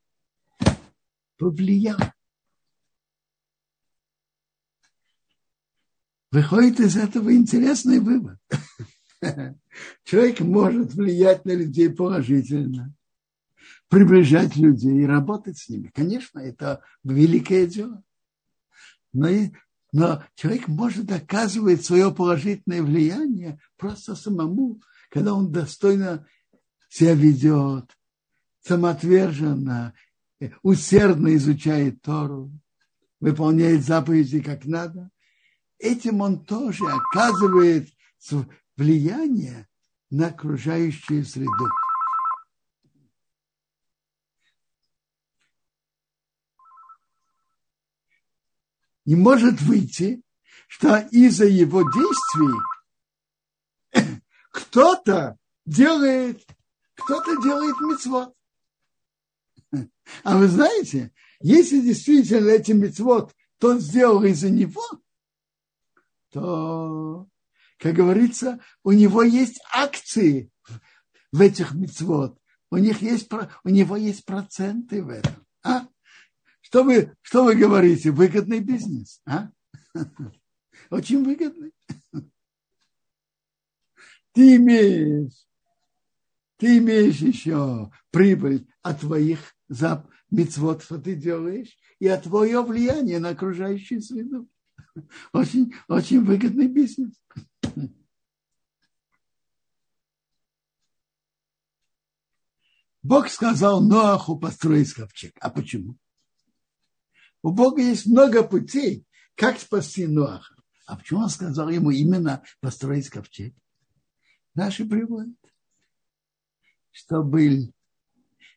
повлиял. 1.39 1.97
Выходит 6.31 6.79
из 6.79 6.95
этого 6.95 7.33
интересный 7.33 7.99
вывод. 7.99 8.37
Человек 10.03 10.41
может 10.41 10.93
влиять 10.93 11.45
на 11.45 11.51
людей 11.51 11.89
положительно, 11.89 12.93
приближать 13.87 14.55
людей 14.57 15.01
и 15.01 15.07
работать 15.07 15.57
с 15.57 15.69
ними. 15.69 15.89
Конечно, 15.95 16.39
это 16.39 16.83
великое 17.03 17.65
дело. 17.65 18.03
Но, 19.11 19.27
и, 19.27 19.51
но 19.91 20.23
человек 20.35 20.67
может 20.67 21.11
оказывать 21.11 21.83
свое 21.83 22.13
положительное 22.13 22.83
влияние 22.83 23.59
просто 23.77 24.13
самому, 24.13 24.81
когда 25.09 25.33
он 25.33 25.51
достойно 25.51 26.27
себя 26.89 27.15
ведет, 27.15 27.97
самоотверженно, 28.61 29.95
усердно 30.61 31.35
изучает 31.35 32.01
Тору, 32.01 32.51
выполняет 33.19 33.83
заповеди 33.83 34.41
как 34.41 34.65
надо, 34.65 35.11
этим 35.77 36.21
он 36.21 36.45
тоже 36.45 36.85
оказывает 36.85 37.89
влияние 38.77 39.67
на 40.09 40.27
окружающую 40.27 41.25
среду. 41.25 41.69
И 49.05 49.15
может 49.15 49.59
выйти, 49.61 50.21
что 50.67 50.99
из-за 51.11 51.45
его 51.45 51.81
действий 51.81 52.59
кто-то 54.51 55.35
делает, 55.65 56.45
кто-то 56.93 57.41
делает 57.41 57.79
мецвод. 57.79 58.35
А 60.23 60.37
вы 60.37 60.47
знаете, 60.47 61.11
если 61.41 61.81
действительно 61.81 62.49
эти 62.49 62.71
мецвод 62.71 63.33
тот 63.57 63.81
сделал 63.81 64.23
из-за 64.23 64.49
него, 64.49 64.83
то, 66.31 67.27
как 67.77 67.93
говорится, 67.93 68.59
у 68.83 68.91
него 68.91 69.23
есть 69.23 69.59
акции 69.73 70.51
в 71.31 71.41
этих 71.41 71.73
мецвод. 71.73 72.39
У, 72.71 72.77
них 72.77 73.01
есть, 73.01 73.29
у 73.63 73.69
него 73.69 73.95
есть 73.97 74.25
проценты 74.25 75.03
в 75.03 75.09
этом. 75.09 75.45
А? 75.63 75.87
Что, 76.61 76.83
вы, 76.83 77.15
что 77.21 77.43
вы 77.43 77.55
говорите? 77.55 78.11
Выгодный 78.11 78.59
бизнес. 78.59 79.21
А? 79.25 79.49
Очень 80.89 81.23
выгодный. 81.23 81.73
Ты 84.33 84.57
имеешь, 84.57 85.33
ты 86.57 86.77
имеешь 86.77 87.17
еще 87.17 87.91
прибыль 88.11 88.67
от 88.83 88.99
твоих 88.99 89.55
за 89.69 90.05
мецвод, 90.31 90.83
что 90.83 90.97
ты 90.97 91.15
делаешь, 91.15 91.77
и 91.99 92.07
от 92.07 92.23
твое 92.23 92.61
влияние 92.61 93.19
на 93.19 93.29
окружающую 93.29 94.01
среду. 94.01 94.49
Очень, 95.31 95.73
очень 95.87 96.23
выгодный 96.25 96.67
бизнес. 96.67 97.13
Бог 103.01 103.29
сказал 103.29 103.81
Ноаху 103.81 104.37
построить 104.37 104.93
ковчег. 104.93 105.37
А 105.39 105.49
почему? 105.49 105.97
У 107.41 107.51
Бога 107.51 107.81
есть 107.81 108.05
много 108.07 108.43
путей, 108.43 109.05
как 109.35 109.59
спасти 109.59 110.05
Ноаха. 110.05 110.55
А 110.85 110.97
почему 110.97 111.21
он 111.21 111.29
сказал 111.29 111.69
ему 111.69 111.91
именно 111.91 112.43
построить 112.59 113.09
ковчег? 113.09 113.55
Наши 114.53 114.85
приводят, 114.85 115.37
чтобы 116.91 117.71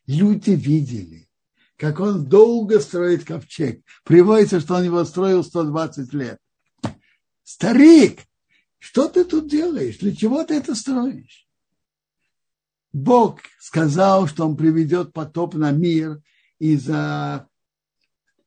люди 0.07 0.51
видели, 0.51 1.29
как 1.77 1.99
он 1.99 2.25
долго 2.25 2.79
строит 2.79 3.25
ковчег. 3.25 3.83
Приводится, 4.03 4.59
что 4.59 4.75
он 4.75 4.83
его 4.83 5.03
строил 5.05 5.43
120 5.43 6.13
лет. 6.13 6.39
Старик, 7.43 8.21
что 8.79 9.07
ты 9.07 9.23
тут 9.23 9.49
делаешь? 9.49 9.97
Для 9.97 10.15
чего 10.15 10.43
ты 10.43 10.55
это 10.55 10.75
строишь? 10.75 11.47
Бог 12.91 13.39
сказал, 13.59 14.27
что 14.27 14.45
он 14.47 14.55
приведет 14.55 15.13
потоп 15.13 15.55
на 15.55 15.71
мир 15.71 16.21
из-за 16.59 17.49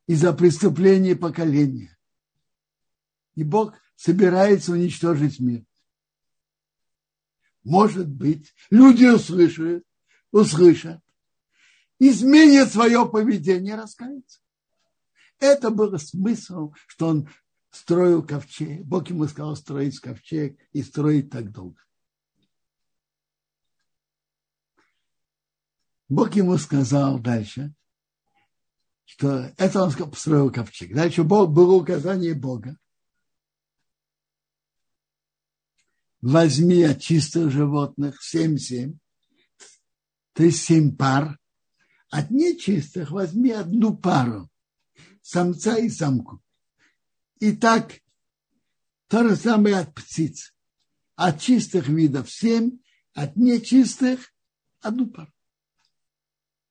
из 0.06 0.20
преступления 0.36 1.16
поколения. 1.16 1.96
И 3.34 3.42
Бог 3.42 3.74
собирается 3.96 4.72
уничтожить 4.72 5.40
мир. 5.40 5.64
Может 7.64 8.08
быть, 8.08 8.54
люди 8.70 9.04
услышат, 9.04 9.82
услышат, 10.30 11.00
изменит 11.98 12.70
свое 12.70 13.08
поведение, 13.08 13.74
раскается. 13.74 14.40
Это 15.38 15.70
был 15.70 15.98
смысл, 15.98 16.72
что 16.86 17.08
он 17.08 17.28
строил 17.70 18.26
ковчег. 18.26 18.84
Бог 18.84 19.08
ему 19.10 19.26
сказал 19.26 19.56
строить 19.56 19.98
ковчег 20.00 20.58
и 20.72 20.82
строить 20.82 21.30
так 21.30 21.52
долго. 21.52 21.80
Бог 26.08 26.34
ему 26.36 26.56
сказал 26.56 27.18
дальше, 27.18 27.74
что 29.04 29.52
это 29.56 29.82
он 29.82 29.92
построил 29.92 30.50
ковчег. 30.52 30.94
Дальше 30.94 31.24
Бог, 31.24 31.50
было 31.50 31.74
указание 31.74 32.34
Бога. 32.34 32.78
Возьми 36.22 36.82
от 36.82 37.00
чистых 37.00 37.50
животных 37.50 38.22
семь-семь, 38.22 38.98
то 40.32 40.42
есть 40.42 40.64
семь 40.64 40.96
пар, 40.96 41.38
от 42.10 42.30
нечистых 42.30 43.10
возьми 43.10 43.50
одну 43.50 43.96
пару, 43.96 44.50
самца 45.22 45.76
и 45.78 45.88
самку. 45.88 46.42
И 47.40 47.54
так 47.54 48.00
то 49.08 49.28
же 49.28 49.36
самое 49.36 49.76
от 49.78 49.94
птиц. 49.94 50.54
От 51.14 51.40
чистых 51.40 51.88
видов 51.88 52.30
семь, 52.30 52.78
от 53.14 53.36
нечистых 53.36 54.32
одну 54.80 55.06
пару. 55.10 55.32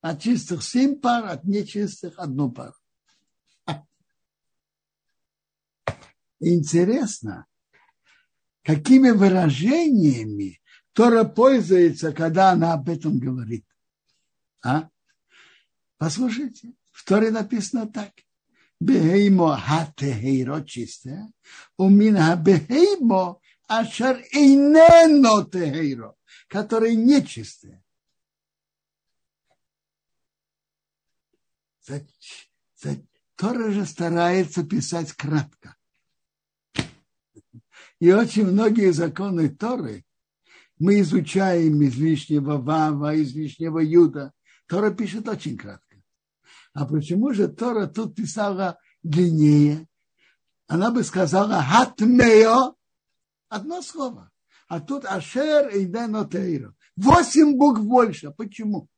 От 0.02 0.22
чистых 0.22 0.64
семь 0.64 1.00
пар, 1.00 1.26
от 1.26 1.46
нечистых 1.46 2.20
одну 2.20 2.52
пару. 2.52 2.76
Интересно, 6.40 7.48
какими 8.62 9.10
выражениями 9.10 10.62
Тора 10.94 11.26
пользуется, 11.26 12.14
когда 12.14 12.52
она 12.52 12.74
об 12.74 12.88
этом 12.88 13.20
говорит. 13.20 13.66
А? 14.64 14.90
Послушайте, 16.06 16.72
в 16.92 17.04
Торе 17.04 17.32
написано 17.32 17.88
так. 17.88 18.12
Бехеймо 18.80 19.58
хатехейро 19.58 20.62
чистое, 20.64 21.34
у 21.78 21.90
меня 21.90 22.36
бехеймо 22.36 23.42
ашар 23.68 24.18
инено 24.32 25.44
техейро, 25.46 26.14
которые 26.48 26.96
нечистые. 26.96 27.84
Тора 33.36 33.72
же 33.72 33.88
старается 33.88 34.64
писать 34.64 35.12
кратко. 35.14 35.76
И 38.00 38.12
очень 38.12 38.46
многие 38.46 38.92
законы 38.92 39.50
Торы 39.50 40.06
мы 40.78 41.00
изучаем 41.00 41.82
из 41.82 41.96
лишнего 41.96 42.60
Вава, 42.60 43.16
из 43.16 43.34
лишнего 43.34 43.80
Юда. 43.80 44.34
Тора 44.68 44.92
пишет 44.92 45.28
очень 45.28 45.58
кратко. 45.58 45.95
А 46.76 46.86
почему 46.86 47.32
же 47.32 47.48
Тора 47.48 47.88
тут 47.88 48.16
писала 48.16 48.78
длиннее? 49.02 49.88
Она 50.68 50.92
бы 50.92 51.04
сказала 51.04 51.64
«хатмео»– 51.64 52.76
одно 53.50 53.82
слово. 53.82 54.30
А 54.68 54.82
тут 54.82 55.06
«ашер 55.06 55.70
и 55.70 55.86
денотейро». 55.86 56.76
Восемь 56.98 57.56
букв 57.58 57.82
больше. 57.82 58.32
Почему? 58.32 58.90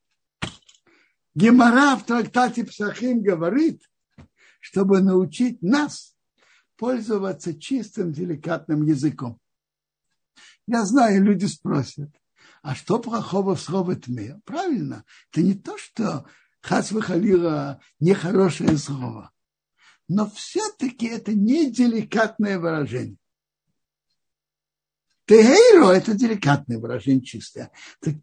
Гемора 1.35 1.95
в 1.97 2.05
трактате 2.05 2.65
Псахим 2.65 3.21
говорит, 3.21 3.83
чтобы 4.59 5.01
научить 5.01 5.61
нас 5.61 6.15
пользоваться 6.77 7.53
чистым, 7.59 8.11
деликатным 8.11 8.85
языком. 8.85 9.39
Я 10.65 10.83
знаю, 10.83 11.23
люди 11.23 11.45
спросят, 11.45 12.09
а 12.63 12.73
что 12.73 12.97
плохого 12.97 13.55
в 13.55 13.61
слове 13.61 13.97
тьме? 13.97 14.41
Правильно, 14.45 15.05
это 15.31 15.43
не 15.43 15.53
то, 15.53 15.77
что 15.77 16.25
хас 16.67 16.91
выхалила 16.91 17.82
нехорошее 17.99 18.77
слово. 18.77 19.32
Но 20.10 20.30
все-таки 20.30 21.08
это 21.08 21.34
не 21.34 21.71
деликатное 21.71 22.60
выражение. 22.60 23.17
Тегейро– 25.25 25.91
это 25.93 26.13
деликатное 26.13 26.77
выражение 26.77 27.23
чистое. 27.23 27.71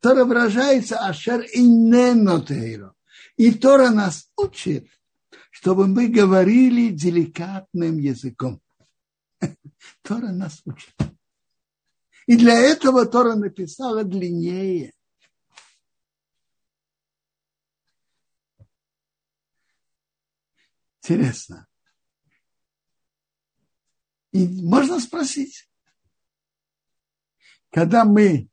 Тора 0.01 0.25
выражается 0.25 0.99
ашер 0.99 1.41
и 1.41 1.63
нено 1.63 2.41
тегейро. 2.41 2.95
И 3.37 3.51
Тора 3.53 3.91
нас 3.91 4.31
учит, 4.37 4.89
чтобы 5.51 5.87
мы 5.87 6.09
говорили 6.09 6.89
деликатным 6.89 7.99
языком. 7.99 8.61
Тора 10.03 10.33
нас 10.33 10.63
учит. 10.65 10.95
И 12.27 12.37
для 12.37 12.59
этого 12.59 13.05
Тора 13.05 13.37
написала 13.37 14.05
длиннее. 14.05 14.93
Интересно. 21.05 21.69
И 24.33 24.49
можно 24.63 24.99
спросить, 25.01 25.69
когда 27.71 28.07
мы 28.07 28.49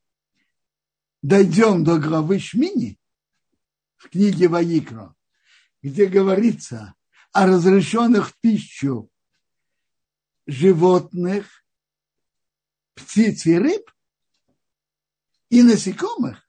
дойдем 1.22 1.86
до 1.86 1.98
главы 1.98 2.40
Шмини 2.40 3.00
в 3.96 4.10
книге 4.10 4.50
Ваикро, 4.50 5.16
где 5.82 6.08
говорится 6.08 6.94
о 7.32 7.48
разрешенных 7.48 8.32
в 8.32 8.40
пищу 8.42 9.10
животных, 10.46 11.66
птиц 12.96 13.46
и 13.46 13.58
рыб 13.58 13.90
и 15.48 15.64
насекомых, 15.64 16.46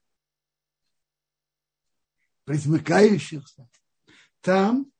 присмыкающихся, 2.43 3.69
там 4.41 4.92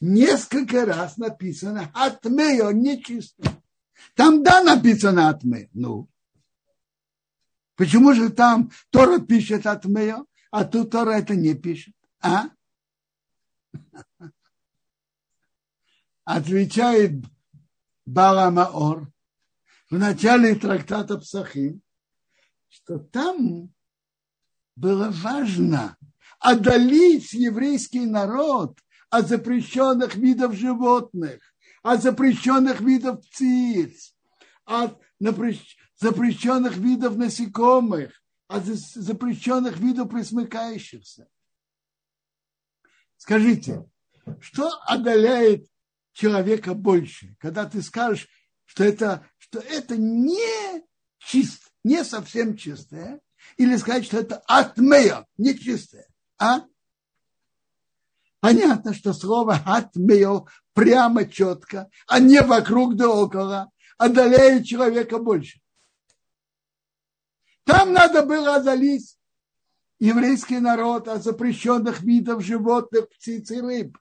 несколько 0.00 0.84
раз 0.84 1.16
написано 1.16 1.90
«атмео» 1.94 2.70
нечисто. 2.72 3.62
Там 4.14 4.42
да 4.42 4.62
написано 4.62 5.28
«атме». 5.28 5.68
Ну, 5.72 6.08
почему 7.76 8.12
же 8.14 8.30
там 8.30 8.70
Тора 8.90 9.18
пишет 9.20 9.66
«атмео», 9.66 10.26
а 10.50 10.64
тут 10.64 10.90
Тора 10.90 11.12
это 11.12 11.34
не 11.34 11.54
пишет? 11.54 11.94
А? 12.20 12.50
Отвечает 16.24 17.24
Баламаор, 18.04 19.10
в 19.90 19.98
начале 19.98 20.54
трактата 20.54 21.18
Псахим, 21.18 21.82
что 22.68 22.98
там 22.98 23.72
было 24.76 25.10
важно 25.10 25.96
одолеть 26.38 27.32
еврейский 27.32 28.06
народ 28.06 28.78
от 29.10 29.28
запрещенных 29.28 30.14
видов 30.16 30.54
животных, 30.54 31.40
от 31.82 32.02
запрещенных 32.02 32.80
видов 32.80 33.24
птиц, 33.26 34.14
от 34.64 35.00
запрещенных 35.20 36.76
видов 36.76 37.16
насекомых, 37.16 38.12
от 38.48 38.64
запрещенных 38.64 39.78
видов 39.78 40.08
присмыкающихся. 40.10 41.28
Скажите, 43.16 43.84
что 44.40 44.70
одоляет 44.86 45.66
человека 46.12 46.74
больше, 46.74 47.36
когда 47.38 47.64
ты 47.64 47.82
скажешь, 47.82 48.28
что 48.64 48.84
это, 48.84 49.28
что 49.38 49.60
это 49.60 49.96
не 49.96 50.82
чист, 51.18 51.72
не 51.84 52.04
совсем 52.04 52.56
чистое, 52.56 53.20
или 53.56 53.76
сказать, 53.76 54.04
что 54.04 54.18
это 54.18 54.42
атмея, 54.46 55.26
нечистое. 55.36 56.06
А? 56.38 56.64
Понятно, 58.48 58.94
что 58.94 59.12
слово 59.12 59.60
атмео 59.66 60.46
прямо 60.72 61.28
четко, 61.28 61.90
а 62.06 62.18
не 62.18 62.40
вокруг 62.40 62.96
да 62.96 63.10
около, 63.10 63.70
одоляет 63.98 64.64
человека 64.64 65.18
больше. 65.18 65.60
Там 67.64 67.92
надо 67.92 68.22
было 68.22 68.54
одолеть 68.54 69.18
еврейский 70.00 70.60
народ 70.60 71.08
от 71.08 71.24
запрещенных 71.24 72.00
видов 72.00 72.42
животных, 72.42 73.10
птиц 73.10 73.50
и 73.50 73.60
рыб, 73.60 73.98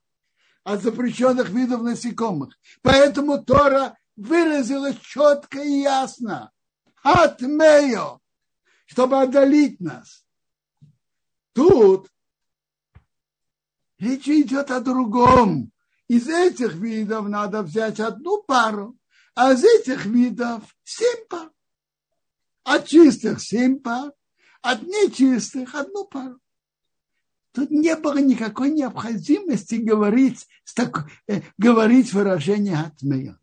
от 0.64 0.82
запрещенных 0.82 1.50
видов 1.50 1.82
насекомых. 1.82 2.58
Поэтому 2.82 3.44
Тора 3.44 3.98
выразилось 4.16 4.98
четко 5.02 5.62
и 5.62 5.82
ясно. 5.82 6.52
Атмео, 7.04 8.22
чтобы 8.86 9.20
одолеть 9.20 9.82
нас. 9.82 10.26
Тут 11.52 12.10
речь 14.00 14.28
идет 14.28 14.72
о 14.72 14.80
другом. 14.82 15.72
Из 16.08 16.28
этих 16.28 16.76
видов 16.76 17.28
надо 17.28 17.64
взять 17.64 18.00
одну 18.00 18.42
пару, 18.44 18.98
а 19.36 19.54
из 19.54 19.64
этих 19.64 20.06
видов 20.06 20.64
семь 20.84 21.26
пар. 21.30 21.52
От 22.64 22.88
чистых 22.88 23.42
семь 23.42 23.80
пар, 23.80 24.12
от 24.62 24.84
нечистых 24.84 25.74
одну 25.76 26.06
пару. 26.06 26.40
Тут 27.54 27.72
не 27.72 27.96
было 27.96 28.20
никакой 28.20 28.72
необходимости 28.72 29.76
говорить, 29.76 30.48
так, 30.76 31.10
э, 31.28 31.42
говорить 31.58 32.14
выражение 32.14 32.78
«атмея». 32.78 33.40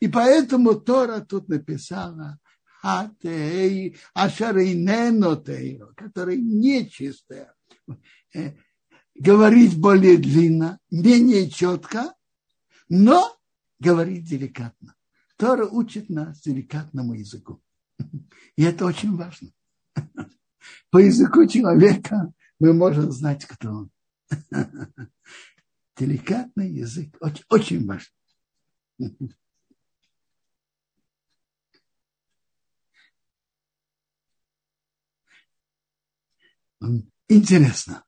И 0.00 0.08
поэтому 0.08 0.74
Тора 0.74 1.20
тут 1.20 1.48
написала 1.48 2.38
Хатей 2.80 3.96
Ашаринено 4.14 5.36
Тейро, 5.36 5.92
которая 5.96 6.36
нечистая. 6.36 7.54
Э, 8.34 8.52
говорить 9.18 9.78
более 9.78 10.16
длинно, 10.16 10.78
менее 10.90 11.50
четко, 11.50 12.14
но 12.88 13.36
говорить 13.78 14.24
деликатно. 14.24 14.94
Тора 15.36 15.66
учит 15.66 16.08
нас 16.08 16.40
деликатному 16.40 17.14
языку. 17.14 17.62
И 18.56 18.62
это 18.62 18.86
очень 18.86 19.16
важно. 19.16 19.50
По 20.90 20.98
языку 20.98 21.46
человека 21.46 22.32
мы 22.58 22.72
можем 22.72 23.10
знать, 23.10 23.44
кто 23.44 23.70
он. 23.70 23.90
Деликатный 25.96 26.70
язык 26.70 27.16
очень, 27.20 27.44
очень 27.48 27.86
важен. 27.86 28.12
Интересно. 37.28 38.04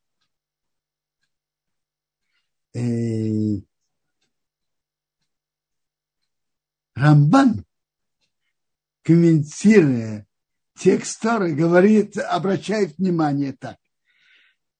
Э, 2.74 3.60
Рамбан, 6.94 7.64
комментируя 9.02 10.26
текст 10.76 11.20
Торы 11.20 11.54
говорит, 11.54 12.18
обращает 12.18 12.98
внимание 12.98 13.52
так, 13.52 13.78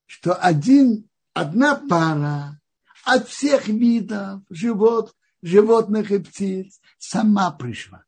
что 0.07 0.35
один, 0.35 1.09
одна 1.33 1.77
пара 1.77 2.61
от 3.05 3.29
всех 3.29 3.68
видов 3.68 4.42
живот, 4.51 5.14
животных 5.42 6.11
и 6.11 6.18
птиц 6.18 6.81
сама 6.98 7.51
пришла. 7.53 8.05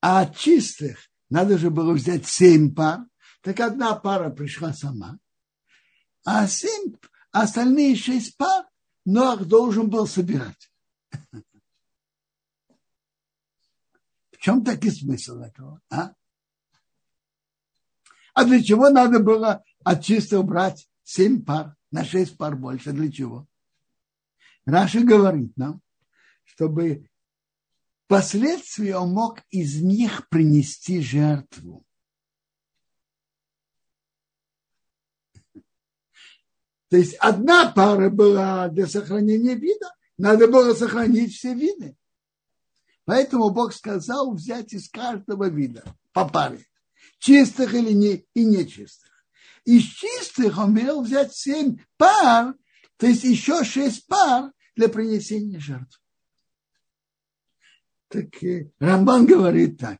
А 0.00 0.22
от 0.22 0.36
чистых 0.36 1.08
надо 1.30 1.56
же 1.56 1.70
было 1.70 1.92
взять 1.92 2.26
семь 2.26 2.74
пар, 2.74 3.06
так 3.42 3.60
одна 3.60 3.94
пара 3.94 4.30
пришла 4.30 4.72
сама, 4.72 5.18
а 6.24 6.46
семь, 6.46 6.94
остальные 7.30 7.96
шесть 7.96 8.36
пар 8.36 8.66
Ноах 9.04 9.46
должен 9.46 9.90
был 9.90 10.06
собирать. 10.06 10.72
В 14.30 14.38
чем 14.38 14.64
таки 14.64 14.90
смысл 14.90 15.40
этого? 15.40 15.80
А? 15.90 16.14
а 18.34 18.44
для 18.44 18.62
чего 18.62 18.90
надо 18.90 19.18
было 19.18 19.62
от 19.84 20.04
чистого 20.04 20.42
брать 20.42 20.88
семь 21.02 21.44
пар, 21.44 21.76
на 21.90 22.04
шесть 22.04 22.36
пар 22.36 22.56
больше? 22.56 22.92
Для 22.92 23.10
чего? 23.10 23.46
Раша 24.64 25.00
говорит 25.00 25.56
нам, 25.56 25.80
чтобы 26.44 27.08
впоследствии 28.04 28.92
он 28.92 29.12
мог 29.12 29.40
из 29.50 29.82
них 29.82 30.28
принести 30.28 31.00
жертву. 31.00 31.84
То 36.92 36.98
есть 36.98 37.14
одна 37.20 37.72
пара 37.72 38.10
была 38.10 38.68
для 38.68 38.86
сохранения 38.86 39.54
вида, 39.54 39.94
надо 40.18 40.46
было 40.46 40.74
сохранить 40.74 41.34
все 41.34 41.54
виды. 41.54 41.96
Поэтому 43.06 43.48
Бог 43.48 43.72
сказал 43.72 44.34
взять 44.34 44.74
из 44.74 44.90
каждого 44.90 45.48
вида 45.48 45.84
по 46.12 46.28
паре, 46.28 46.66
чистых 47.18 47.72
или 47.72 47.92
не, 47.92 48.26
и 48.34 48.44
нечистых. 48.44 49.10
Из 49.64 49.84
чистых 49.84 50.58
он 50.58 50.76
велел 50.76 51.00
взять 51.00 51.34
семь 51.34 51.78
пар, 51.96 52.54
то 52.98 53.06
есть 53.06 53.24
еще 53.24 53.64
шесть 53.64 54.06
пар 54.06 54.52
для 54.76 54.90
принесения 54.90 55.60
жертв. 55.60 55.98
Так 58.08 58.26
Рамбан 58.80 59.24
говорит 59.24 59.78
так. 59.78 59.96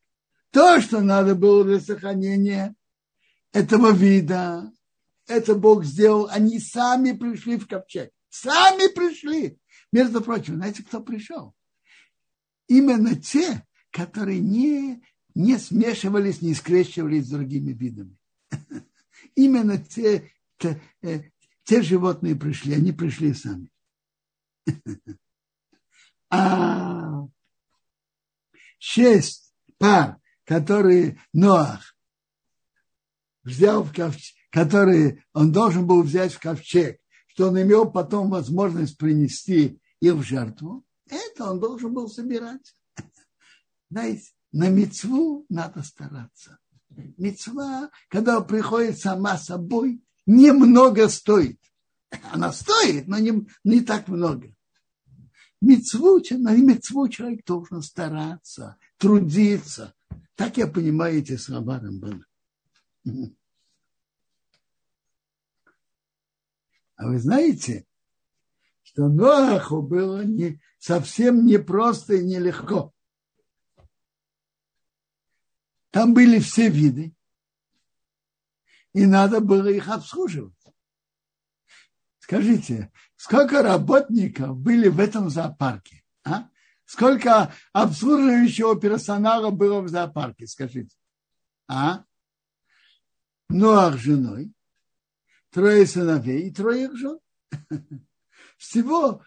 То, 0.51 0.79
что 0.83 1.01
надо 1.01 1.37
было 1.37 1.65
для 1.65 1.81
сохранения 1.81 2.75
этого 3.51 3.93
вида, 3.93 4.71
это 5.33 5.55
Бог 5.55 5.85
сделал. 5.85 6.29
Они 6.31 6.59
сами 6.59 7.13
пришли 7.13 7.57
в 7.57 7.67
ковчег. 7.67 8.11
Сами 8.29 8.93
пришли. 8.93 9.59
Между 9.93 10.21
прочим, 10.21 10.57
знаете, 10.57 10.83
кто 10.83 11.01
пришел? 11.01 11.55
Именно 12.69 13.17
те, 13.17 13.67
которые 13.91 14.41
не, 14.41 15.03
не 15.35 15.59
смешивались, 15.59 16.41
не 16.41 16.55
скрещивались 16.55 17.27
с 17.27 17.31
другими 17.31 17.73
видами. 17.73 18.17
Именно 19.35 19.79
те, 19.79 20.33
те, 20.59 20.81
э, 21.03 21.25
те 21.65 21.83
животные 21.83 22.37
пришли, 22.37 22.75
они 22.75 22.93
пришли 22.93 23.35
сами. 23.35 23.71
А 26.35 27.29
шесть 28.79 29.53
пар, 29.77 30.19
которые 30.45 31.21
Ноах 31.35 31.95
взял 33.45 33.83
в 33.83 33.93
ковчег, 33.95 34.42
которые 34.53 35.25
он 35.33 35.51
должен 35.51 35.87
был 35.87 36.03
взять 36.03 36.33
в 36.33 36.39
ковчег, 36.39 37.01
что 37.27 37.49
он 37.49 37.61
имел 37.61 37.91
потом 37.91 38.31
возможность 38.31 38.97
принести 38.97 39.81
их 40.01 40.15
в 40.15 40.23
жертву, 40.23 40.85
это 41.09 41.51
он 41.51 41.59
должен 41.59 41.93
был 41.93 42.09
собирать. 42.09 42.77
Знаете, 43.91 44.31
на 44.53 44.69
мецву 44.69 45.45
надо 45.49 45.83
стараться. 45.83 46.59
Мецва, 46.91 47.91
когда 48.09 48.41
приходит 48.41 48.99
сама 48.99 49.37
собой, 49.39 50.01
немного 50.27 51.09
стоит. 51.09 51.59
Она 52.31 52.53
стоит, 52.53 53.09
но 53.09 53.19
не, 53.19 53.47
не 53.65 53.81
так 53.81 54.07
много 54.07 54.53
мецву, 55.63 56.21
на 56.39 56.57
мецву 56.57 57.09
человек 57.09 57.45
должен 57.47 57.83
стараться, 57.83 58.77
трудиться. 58.99 59.95
Так 60.35 60.57
я 60.57 60.67
понимаю 60.67 61.19
эти 61.19 61.37
слова 61.37 61.79
Рамбана. 61.79 62.27
А 66.97 67.07
вы 67.07 67.19
знаете, 67.19 67.87
что 68.83 69.09
Ноаху 69.09 69.83
было 69.83 70.25
не, 70.25 70.61
совсем 70.79 71.47
непросто 71.47 72.15
и 72.15 72.25
нелегко. 72.25 72.93
Там 75.91 76.15
были 76.15 76.39
все 76.39 76.69
виды, 76.69 77.15
и 78.93 79.07
надо 79.07 79.41
было 79.41 79.69
их 79.69 79.89
обслуживать. 79.89 80.55
Скажите, 82.19 82.91
сколько 83.17 83.63
работников 83.63 84.57
были 84.57 84.89
в 84.89 85.01
этом 85.01 85.29
зоопарке? 85.29 86.03
А? 86.25 86.49
Сколько 86.85 87.53
обслуживающего 87.73 88.81
персонала 88.81 89.51
было 89.51 89.81
в 89.81 89.89
зоопарке, 89.89 90.47
скажите? 90.47 90.97
А? 91.69 92.05
Ноах 93.49 93.99
женой, 93.99 94.53
трое 95.53 95.87
сыновей 95.87 96.49
и 96.49 96.51
трое 96.51 96.87
их 96.87 96.97
жен. 96.97 97.21
Всего 98.57 99.23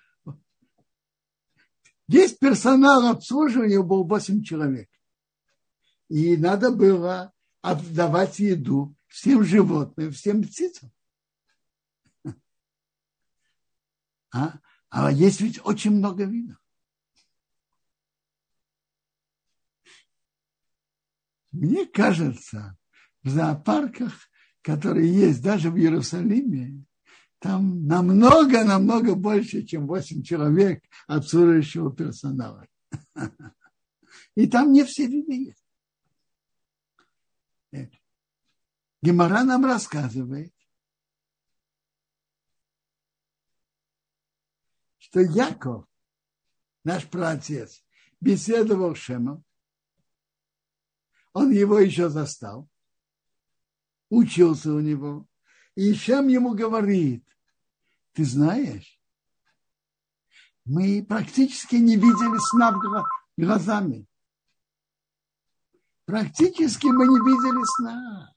весь 2.08 2.34
персонал 2.34 3.08
обслуживания 3.08 3.82
был 3.82 4.04
8 4.06 4.44
человек. 4.44 4.90
И 6.10 6.36
надо 6.36 6.72
было 6.72 7.34
отдавать 7.62 8.40
еду 8.40 8.96
всем 9.08 9.44
животным, 9.44 10.12
всем 10.12 10.44
птицам. 10.44 10.92
А? 14.34 14.60
а 14.90 15.12
есть 15.12 15.40
ведь 15.40 15.64
очень 15.64 15.92
много 15.92 16.26
видов. 16.26 16.58
Мне 21.52 21.86
кажется, 21.86 22.78
в 23.24 23.30
зоопарках, 23.30 24.30
которые 24.66 25.14
есть 25.14 25.44
даже 25.44 25.70
в 25.70 25.78
Иерусалиме, 25.78 26.84
там 27.38 27.86
намного-намного 27.86 29.14
больше, 29.14 29.64
чем 29.64 29.86
8 29.86 30.24
человек 30.24 30.84
обслуживающего 31.06 31.96
персонала. 31.96 32.68
И 34.36 34.48
там 34.48 34.72
не 34.72 34.84
все 34.84 35.06
виды 35.06 35.56
есть. 37.72 38.02
Гемора 39.04 39.44
нам 39.44 39.64
рассказывает, 39.66 40.52
что 44.98 45.20
Яков, 45.20 45.86
наш 46.84 47.08
праотец, 47.08 47.84
беседовал 48.20 48.96
с 48.96 48.98
Шемом, 48.98 49.46
он 51.34 51.52
его 51.52 51.78
еще 51.78 52.10
застал, 52.10 52.68
учился 54.10 54.74
у 54.74 54.80
него, 54.80 55.26
и 55.76 55.94
Шем 55.94 56.28
ему 56.28 56.54
говорит, 56.54 57.24
ты 58.14 58.24
знаешь, 58.24 59.00
мы 60.66 61.06
практически 61.08 61.76
не 61.76 61.96
видели 61.96 62.40
сна 62.40 62.76
глазами. 63.38 64.08
Практически 66.06 66.88
мы 66.88 67.08
не 67.08 67.20
видели 67.20 67.64
сна. 67.78 68.34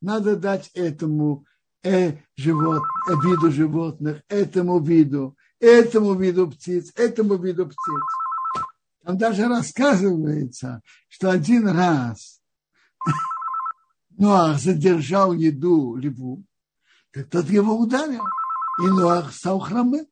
Надо 0.00 0.36
дать 0.36 0.70
этому 0.74 1.44
э, 1.82 2.18
живот, 2.36 2.82
э, 3.08 3.14
виду 3.14 3.50
животных, 3.50 4.22
этому 4.28 4.78
виду, 4.80 5.36
этому 5.58 6.14
виду 6.14 6.50
птиц, 6.50 6.92
этому 6.94 7.36
виду 7.36 7.66
птиц. 7.66 8.04
Там 9.02 9.18
даже 9.18 9.48
рассказывается, 9.48 10.82
что 11.08 11.30
один 11.30 11.68
раз 11.68 12.40
Ноах 14.18 14.58
задержал 14.58 15.32
еду 15.32 15.94
льву, 15.94 16.44
так 17.12 17.30
тот 17.30 17.46
его 17.46 17.78
ударил, 17.78 18.24
и 18.82 18.86
Ноах 18.86 19.32
стал 19.32 19.60
хромым. 19.60 20.08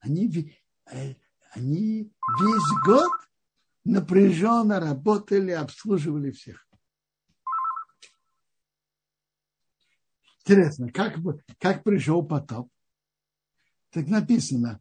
Они, 0.00 0.54
э, 0.90 1.14
они 1.50 2.12
весь 2.40 2.84
год 2.86 3.12
напряженно 3.84 4.80
работали, 4.80 5.50
обслуживали 5.50 6.30
всех. 6.30 6.66
Интересно, 10.40 10.90
как, 10.92 11.18
как 11.58 11.84
пришел 11.84 12.24
потоп? 12.24 12.70
Так 13.90 14.06
написано, 14.06 14.80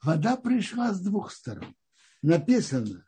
вода 0.00 0.36
пришла 0.36 0.94
с 0.94 1.00
двух 1.00 1.30
сторон. 1.32 1.76
Написано, 2.26 3.06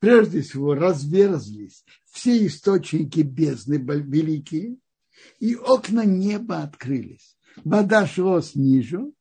прежде 0.00 0.42
всего 0.42 0.74
разверзлись 0.74 1.86
все 2.10 2.46
источники 2.46 3.20
бездны 3.20 3.76
великие, 3.76 4.76
и 5.38 5.54
окна 5.54 6.04
неба 6.04 6.62
открылись. 6.62 7.38
вода 7.64 8.06
шла 8.06 8.42
снизу 8.42 9.14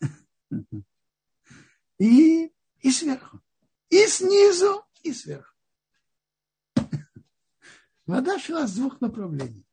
и, 1.98 2.52
и 2.78 2.90
сверху. 2.92 3.40
И 3.90 4.06
снизу, 4.06 4.84
и 5.02 5.12
сверху. 5.12 5.56
Вода 8.06 8.38
шла 8.38 8.68
с 8.68 8.76
двух 8.76 9.00
направлений. 9.00 9.66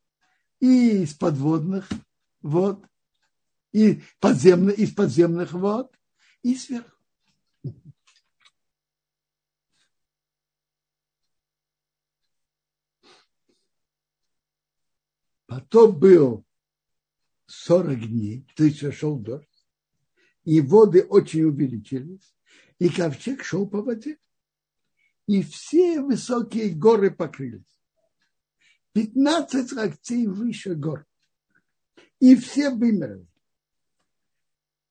И 0.59 1.03
из 1.03 1.13
подводных 1.13 1.87
вод, 2.41 2.83
и 3.73 4.01
подземных, 4.19 4.79
из 4.79 4.91
подземных 4.95 5.53
вод, 5.53 5.95
и 6.41 6.55
сверху. 6.55 6.98
Потом 15.49 15.97
был 15.97 16.45
40 17.47 18.07
дней, 18.07 18.45
то 18.55 18.63
есть 18.63 18.93
шел 18.93 19.17
дождь, 19.17 19.65
и 20.45 20.61
воды 20.61 21.03
очень 21.03 21.45
увеличились, 21.45 22.35
и 22.77 22.87
ковчег 22.87 23.43
шел 23.43 23.67
по 23.67 23.81
воде. 23.81 24.19
И 25.25 25.41
все 25.41 26.01
высокие 26.01 26.69
горы 26.69 27.09
покрылись. 27.09 27.81
15 28.93 29.71
локтей 29.71 30.27
выше 30.27 30.75
гор. 30.75 31.07
И 32.19 32.35
все 32.35 32.69
вымерли. 32.69 33.25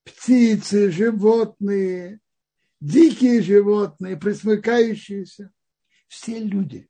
Птицы, 0.03 0.91
животные, 0.91 2.21
дикие 2.81 3.43
животные, 3.43 4.17
присмыкающиеся, 4.17 5.53
все 6.09 6.41
люди. 6.41 6.89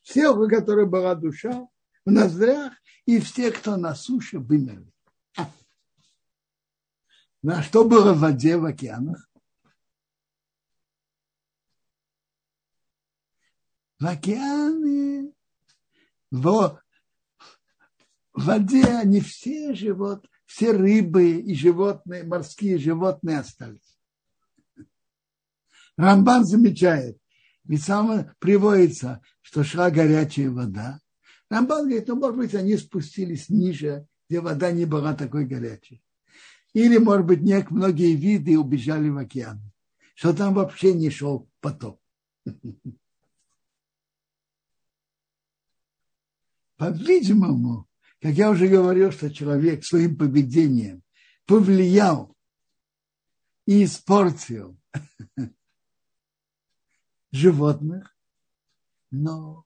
Все, 0.00 0.30
у 0.30 0.48
которых 0.48 0.88
была 0.88 1.14
душа, 1.14 1.68
в 2.06 2.10
ноздрях, 2.10 2.72
и 3.04 3.20
все, 3.20 3.50
кто 3.50 3.76
на 3.76 3.94
суше, 3.94 4.38
вымерли. 4.38 4.90
На 7.42 7.62
что 7.62 7.84
было 7.84 8.14
в 8.14 8.20
воде 8.20 8.56
в 8.56 8.64
океанах? 8.64 9.28
В 13.98 14.06
океане, 14.06 15.32
в 16.30 16.80
воде 18.32 18.84
они 18.84 19.20
все 19.20 19.74
живут, 19.74 20.28
все 20.44 20.72
рыбы 20.72 21.40
и 21.40 21.54
животные, 21.54 22.24
морские 22.24 22.78
животные 22.78 23.40
остались. 23.40 23.98
Рамбан 25.96 26.44
замечает, 26.44 27.18
ведь 27.64 27.84
сам 27.84 28.34
приводится, 28.38 29.22
что 29.40 29.64
шла 29.64 29.90
горячая 29.90 30.50
вода. 30.50 31.00
Рамбан 31.48 31.86
говорит, 31.86 32.08
ну, 32.08 32.16
может 32.16 32.36
быть, 32.36 32.54
они 32.54 32.76
спустились 32.76 33.48
ниже, 33.48 34.08
где 34.28 34.40
вода 34.40 34.72
не 34.72 34.84
была 34.84 35.14
такой 35.14 35.46
горячей. 35.46 36.02
Или, 36.72 36.98
может 36.98 37.26
быть, 37.26 37.42
не, 37.42 37.64
многие 37.70 38.14
виды 38.14 38.58
убежали 38.58 39.08
в 39.08 39.16
океан, 39.16 39.60
что 40.14 40.34
там 40.34 40.54
вообще 40.54 40.92
не 40.92 41.10
шел 41.10 41.48
поток. 41.60 42.00
По-видимому, 46.76 47.88
как 48.20 48.32
я 48.32 48.50
уже 48.50 48.66
говорил, 48.68 49.12
что 49.12 49.30
человек 49.32 49.84
своим 49.84 50.16
поведением 50.16 51.02
повлиял 51.46 52.36
и 53.66 53.84
испортил 53.84 54.76
животных, 57.30 58.16
но 59.10 59.65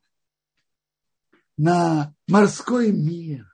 на 1.62 2.14
морской 2.26 2.92
мир, 2.92 3.46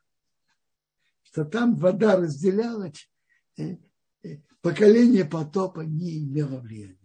что 1.23 1.45
там 1.45 1.77
вода 1.77 2.17
разделялась 2.17 3.09
Э, 3.57 3.77
э, 4.23 4.39
поколение 4.61 5.25
потопа 5.25 5.81
не 5.81 6.25
имело 6.25 6.61
влияния. 6.61 6.99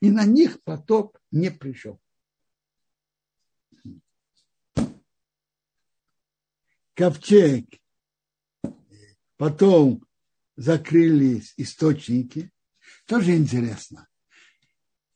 И 0.00 0.10
на 0.10 0.26
них 0.26 0.62
потоп 0.62 1.16
не 1.30 1.50
пришел. 1.50 1.98
Ковчег, 6.92 7.66
потом 9.36 10.06
закрылись 10.56 11.54
источники. 11.56 12.52
Тоже 13.06 13.36
интересно. 13.36 14.06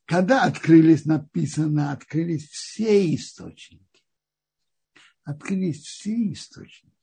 Когда 0.06 0.44
открылись, 0.44 1.04
написано, 1.04 1.92
открылись 1.92 2.48
все 2.48 3.14
источники. 3.14 3.87
Открылись 5.28 5.82
все 5.84 6.32
источники 6.32 6.98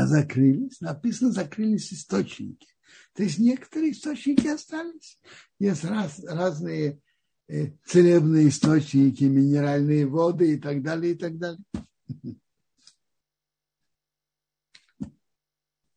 а 0.00 0.06
закрылись, 0.06 0.80
написано, 0.80 1.30
закрылись 1.30 1.92
источники. 1.92 2.68
То 3.12 3.22
есть 3.22 3.38
некоторые 3.38 3.92
источники 3.92 4.46
остались. 4.46 5.20
Есть 5.58 5.84
раз, 5.84 6.24
разные 6.24 7.02
э, 7.48 7.72
целебные 7.84 8.48
источники, 8.48 9.24
минеральные 9.24 10.06
воды 10.06 10.54
и 10.54 10.58
так 10.58 10.82
далее, 10.82 11.12
и 11.12 11.16
так 11.16 11.36
далее. 11.36 11.62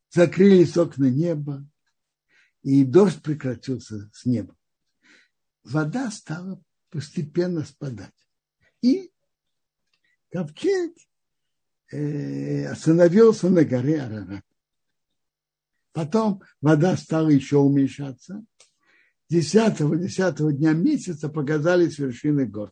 Закрылись 0.09 0.75
окна 0.75 1.09
неба, 1.09 1.65
и 2.61 2.83
дождь 2.83 3.21
прекратился 3.23 4.09
с 4.13 4.25
неба. 4.25 4.53
Вода 5.63 6.11
стала 6.11 6.61
постепенно 6.89 7.63
спадать. 7.63 8.13
И 8.81 9.12
ковчег 10.33 10.93
Э, 11.93 12.65
остановился 12.71 13.49
на 13.51 13.63
горе 13.63 14.01
Арарат. 14.01 14.43
Потом 15.91 16.41
вода 16.59 16.97
стала 16.97 17.29
еще 17.29 17.57
уменьшаться. 17.57 18.43
Десятого, 19.29 19.95
десятого 19.95 20.51
дня 20.51 20.73
месяца 20.73 21.29
показались 21.29 21.99
вершины 21.99 22.47
гор. 22.47 22.71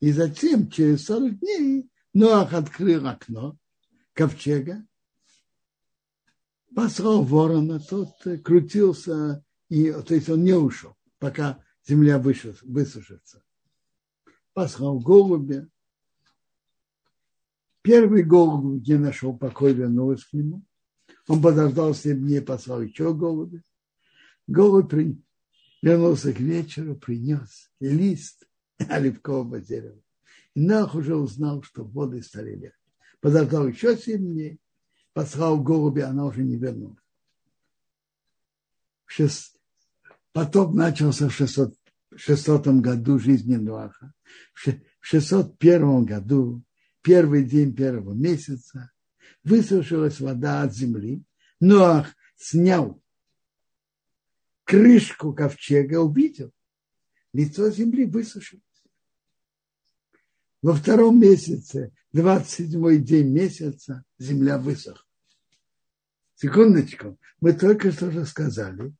И 0.00 0.10
затем, 0.10 0.68
через 0.68 1.04
40 1.04 1.38
дней, 1.38 1.88
Ноах 2.12 2.52
открыл 2.54 3.06
окно 3.06 3.56
ковчега, 4.14 4.84
послал 6.74 7.22
ворона, 7.22 7.78
тот 7.78 8.10
крутился, 8.44 9.44
и, 9.68 9.92
то 9.92 10.14
есть 10.14 10.28
он 10.28 10.42
не 10.42 10.54
ушел, 10.54 10.96
пока 11.20 11.62
земля 11.86 12.18
высушится. 12.18 13.44
Послал 14.54 14.98
голубя, 14.98 15.68
Первый 17.84 18.22
голубь, 18.22 18.80
где 18.80 18.96
нашел 18.96 19.36
покой, 19.36 19.74
вернулся 19.74 20.26
к 20.26 20.32
нему. 20.32 20.62
Он 21.28 21.42
подождал 21.42 21.94
7 21.94 22.18
дней, 22.18 22.40
послал 22.40 22.80
еще 22.80 23.12
голубя. 23.12 23.62
Голубь 24.46 24.88
при... 24.88 25.22
вернулся 25.82 26.32
к 26.32 26.40
вечеру, 26.40 26.96
принес 26.96 27.70
лист 27.80 28.48
оливкового 28.78 29.60
дерева. 29.60 30.00
И 30.54 30.60
Нах 30.62 30.94
уже 30.94 31.14
узнал, 31.14 31.62
что 31.62 31.84
воды 31.84 32.22
стали 32.22 32.54
легче. 32.54 32.78
Подождал 33.20 33.68
еще 33.68 33.98
7 33.98 34.16
дней, 34.16 34.58
послал 35.12 35.62
голубя, 35.62 36.08
она 36.08 36.24
уже 36.24 36.42
не 36.42 36.56
вернулась. 36.56 36.96
Шест... 39.04 39.60
Потоп 40.32 40.72
начался 40.72 41.28
в 41.28 41.34
600, 41.34 41.74
600 42.16 42.66
году 42.80 43.18
жизни 43.18 43.56
Нуаха. 43.56 44.14
В 44.54 44.74
601 45.00 46.06
году 46.06 46.64
первый 47.04 47.44
день 47.44 47.76
первого 47.76 48.14
месяца, 48.14 48.90
высушилась 49.44 50.20
вода 50.20 50.62
от 50.62 50.74
земли, 50.74 51.22
но 51.60 52.06
снял 52.36 53.00
крышку 54.64 55.34
ковчега, 55.34 56.00
увидел, 56.00 56.50
лицо 57.34 57.70
земли 57.70 58.06
высушилось. 58.06 58.62
Во 60.62 60.72
втором 60.72 61.20
месяце, 61.20 61.92
27-й 62.14 62.98
день 62.98 63.28
месяца, 63.28 64.02
земля 64.18 64.56
высохла. 64.56 65.04
Секундочку, 66.36 67.18
мы 67.38 67.52
только 67.52 67.92
что 67.92 68.10
же 68.10 68.24
сказали, 68.24 68.94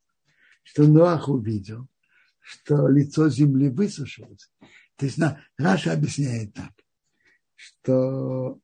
что 0.61 0.83
Ноах 0.83 1.27
увидел, 1.27 1.87
что 2.39 2.87
лицо 2.87 3.29
земли 3.29 3.69
высушилось. 3.69 4.51
То 4.95 5.07
есть 5.07 5.17
Раша 5.57 5.93
объясняет 5.93 6.53
так 6.53 6.71
что 7.55 8.59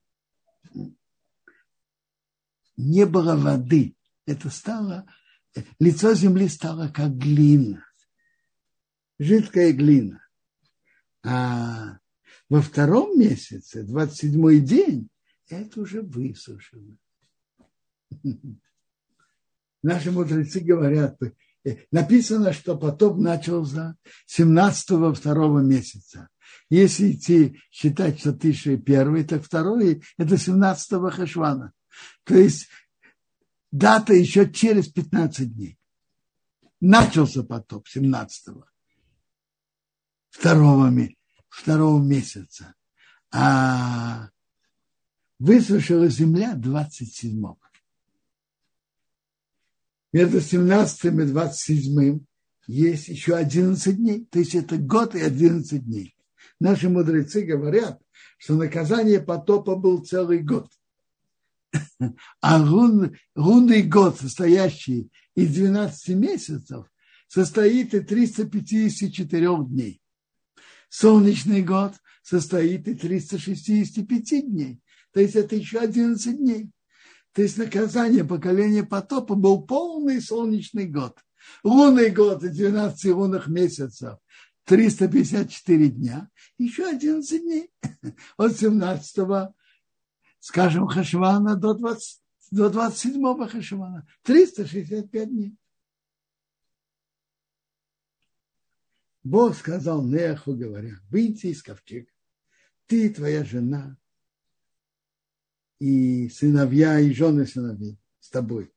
не 2.78 3.06
было 3.06 3.36
воды. 3.36 3.96
Это 4.26 4.50
стало, 4.50 5.06
лицо 5.80 6.14
земли 6.14 6.48
стало 6.48 6.89
как 6.89 7.18
глина, 7.18 7.86
жидкая 9.20 9.74
глина. 9.74 10.26
А 11.24 12.00
во 12.50 12.62
втором 12.62 13.18
месяце, 13.20 13.84
27-й 13.84 14.60
день, 14.60 15.10
это 15.48 15.82
уже 15.82 16.02
высушено. 16.02 16.98
Наши 19.84 20.12
мудрецы 20.12 20.60
говорят, 20.60 21.20
написано, 21.92 22.54
что 22.54 22.78
потоп 22.78 23.18
начался 23.18 23.96
17-го 24.28 25.14
второго 25.14 25.60
месяца. 25.60 26.30
Если 26.70 27.12
идти 27.12 27.62
считать, 27.70 28.20
что 28.20 28.34
тысяча 28.34 28.78
первый, 28.78 29.24
так 29.24 29.43
второй– 29.43 30.02
это 30.18 30.36
17-го 30.36 31.10
Хашвана. 31.10 31.74
То 32.24 32.36
есть 32.36 32.68
дата 33.72 34.14
еще 34.14 34.52
через 34.52 34.88
15 34.88 35.54
дней. 35.54 35.78
Начался 36.80 37.43
потоп 37.43 37.88
17-го, 37.93 38.66
второго, 40.30 40.91
второго 41.49 42.02
месяца. 42.02 42.74
А 43.32 44.30
высушила 45.39 46.08
земля 46.08 46.56
27-го. 46.56 47.60
Между 50.14 50.41
17 50.41 51.06
и 51.06 51.10
27 51.10 52.20
есть 52.68 53.08
еще 53.08 53.36
11 53.36 53.95
дней. 53.95 54.26
То 54.26 54.39
есть 54.39 54.56
это 54.56 54.78
год 54.78 55.16
и 55.16 55.22
11 55.22 55.86
дней. 55.86 56.16
Наши 56.62 56.89
мудрецы 56.89 57.41
говорят, 57.41 57.99
что 58.38 58.53
наказание 58.53 59.20
потопа 59.20 59.76
был 59.76 60.05
целый 60.05 60.43
год. 60.43 60.70
А 62.39 62.62
лун, 62.62 63.18
лунный 63.36 63.82
год, 63.82 64.20
состоящий 64.20 65.09
из 65.34 65.55
12 65.55 66.09
месяцев, 66.09 66.86
состоит 67.28 67.95
из 67.95 68.05
354 68.05 69.66
дней. 69.70 70.03
Солнечный 70.88 71.64
год 71.64 71.93
состоит 72.22 72.88
из 72.88 72.99
365 72.99 74.45
дней. 74.45 74.84
То 75.14 75.20
есть 75.20 75.36
это 75.36 75.55
еще 75.55 75.80
11 75.80 76.38
дней. 76.38 76.70
То 77.34 77.41
есть 77.41 77.57
наказание 77.57 78.24
поколения 78.24 78.84
потопа 78.84 79.34
был 79.34 79.64
полный 79.64 80.22
солнечный 80.22 80.86
год. 80.86 81.18
Лунный 81.64 82.12
год 82.12 82.43
из 82.43 82.55
12 82.55 83.05
лунных 83.14 83.47
месяцев 83.47 84.20
354 84.72 85.89
дня, 85.89 86.30
еще 86.57 86.88
11 86.88 87.41
дней. 87.41 87.69
От 88.38 88.55
17 88.55 89.53
скажем, 90.39 90.88
Хашвана 90.88 91.57
до, 91.57 91.74
20, 91.74 92.22
до 92.51 92.69
27 92.69 93.47
Хашвана. 93.49 94.07
365 94.24 95.30
дней. 95.30 95.57
Бог 99.24 99.57
сказал 99.57 100.05
Неху, 100.05 100.55
говоря, 100.55 100.95
выйти 101.09 101.47
из 101.47 101.61
ковчега. 101.61 102.09
Ты, 102.86 103.09
твоя 103.09 103.43
жена, 103.43 103.97
и 105.80 106.30
сыновья, 106.30 106.97
и 107.01 107.11
жены 107.13 107.45
сыновей 107.45 107.99
с 108.22 108.30
тобой. 108.30 108.72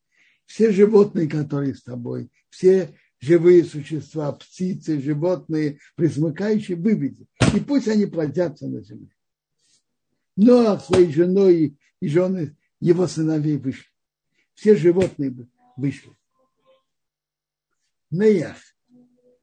Все 0.44 0.72
животные, 0.72 1.28
которые 1.28 1.76
с 1.76 1.84
тобой, 1.84 2.32
все 2.50 2.98
живые 3.24 3.64
существа, 3.64 4.32
птицы, 4.32 5.00
животные, 5.00 5.78
присмыкающие, 5.96 6.76
выведи. 6.76 7.26
И 7.54 7.60
пусть 7.60 7.88
они 7.88 8.06
плодятся 8.06 8.66
на 8.68 8.82
земле. 8.82 9.14
Но 10.36 10.78
своей 10.78 11.12
женой 11.12 11.78
и 12.00 12.08
жены 12.08 12.56
его 12.80 13.06
сыновей 13.06 13.56
вышли. 13.56 13.86
Все 14.54 14.76
животные 14.76 15.34
вышли. 15.76 16.12
Неях 18.10 18.56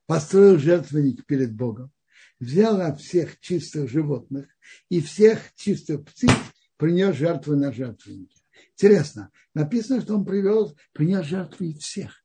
построил 0.05 0.57
жертвенник 0.57 1.25
перед 1.25 1.55
Богом, 1.55 1.91
взял 2.39 2.79
от 2.81 3.01
всех 3.01 3.39
чистых 3.39 3.89
животных 3.89 4.47
и 4.89 5.01
всех 5.01 5.39
чистых 5.55 6.05
птиц, 6.05 6.31
принес 6.77 7.15
жертву 7.15 7.55
на 7.55 7.71
жертвеннике. 7.71 8.41
Интересно, 8.73 9.31
написано, 9.53 10.01
что 10.01 10.15
он 10.15 10.25
привел, 10.25 10.77
принес 10.93 11.25
и 11.59 11.73
всех, 11.75 12.20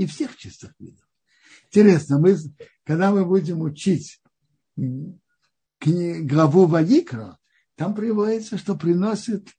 и 0.00 0.06
всех 0.06 0.34
чистых 0.38 0.72
видов. 0.78 1.06
Интересно, 1.66 2.18
мы, 2.18 2.34
когда 2.84 3.10
мы 3.10 3.26
будем 3.26 3.60
учить 3.60 4.18
главу 5.78 6.64
Ваикра, 6.64 7.38
там 7.76 7.94
приводится, 7.94 8.56
что 8.56 8.76
приносит 8.76 9.50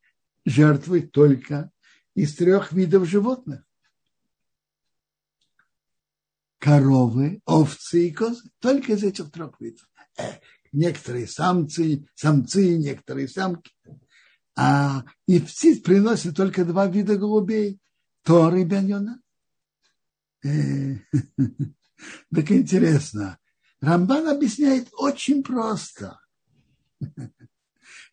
жертвы 0.43 1.01
только 1.01 1.69
из 2.15 2.35
трех 2.35 2.71
видов 2.71 3.07
животных. 3.07 3.63
Коровы, 6.57 7.41
овцы 7.45 8.07
и 8.07 8.11
козы. 8.11 8.49
Только 8.59 8.93
из 8.93 9.03
этих 9.03 9.31
трех 9.31 9.61
видов. 9.61 9.87
Э, 10.17 10.39
некоторые 10.71 11.27
самцы, 11.27 12.07
самцы, 12.15 12.77
некоторые 12.77 13.27
самки. 13.27 13.71
А 14.55 15.03
и 15.27 15.39
птиц 15.39 15.81
приносят 15.81 16.35
только 16.35 16.65
два 16.65 16.87
вида 16.87 17.15
голубей. 17.15 17.79
Тор 18.23 18.55
и. 18.55 18.65
Э, 20.43 20.95
так 22.33 22.51
интересно. 22.51 23.37
Рамбан 23.79 24.27
объясняет 24.27 24.89
очень 24.93 25.43
просто 25.43 26.19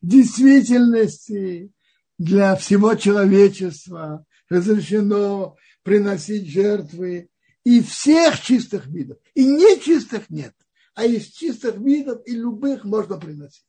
действительности 0.00 1.72
для 2.18 2.56
всего 2.56 2.94
человечества 2.94 4.24
разрешено 4.48 5.56
приносить 5.82 6.48
жертвы 6.48 7.30
и 7.64 7.82
всех 7.82 8.40
чистых 8.40 8.86
видов. 8.86 9.18
И 9.34 9.44
нечистых 9.44 10.30
нет, 10.30 10.54
а 10.94 11.04
из 11.04 11.26
чистых 11.26 11.76
видов 11.76 12.22
и 12.26 12.34
любых 12.34 12.84
можно 12.84 13.18
приносить. 13.18 13.66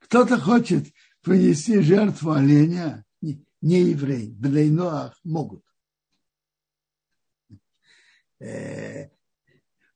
Кто-то 0.00 0.38
хочет 0.38 0.86
принести 1.22 1.80
жертву 1.80 2.32
оленя, 2.32 3.04
не 3.60 3.80
еврей, 3.80 4.30
бнейноах 4.30 5.18
могут. 5.24 5.64
Э, 8.40 9.08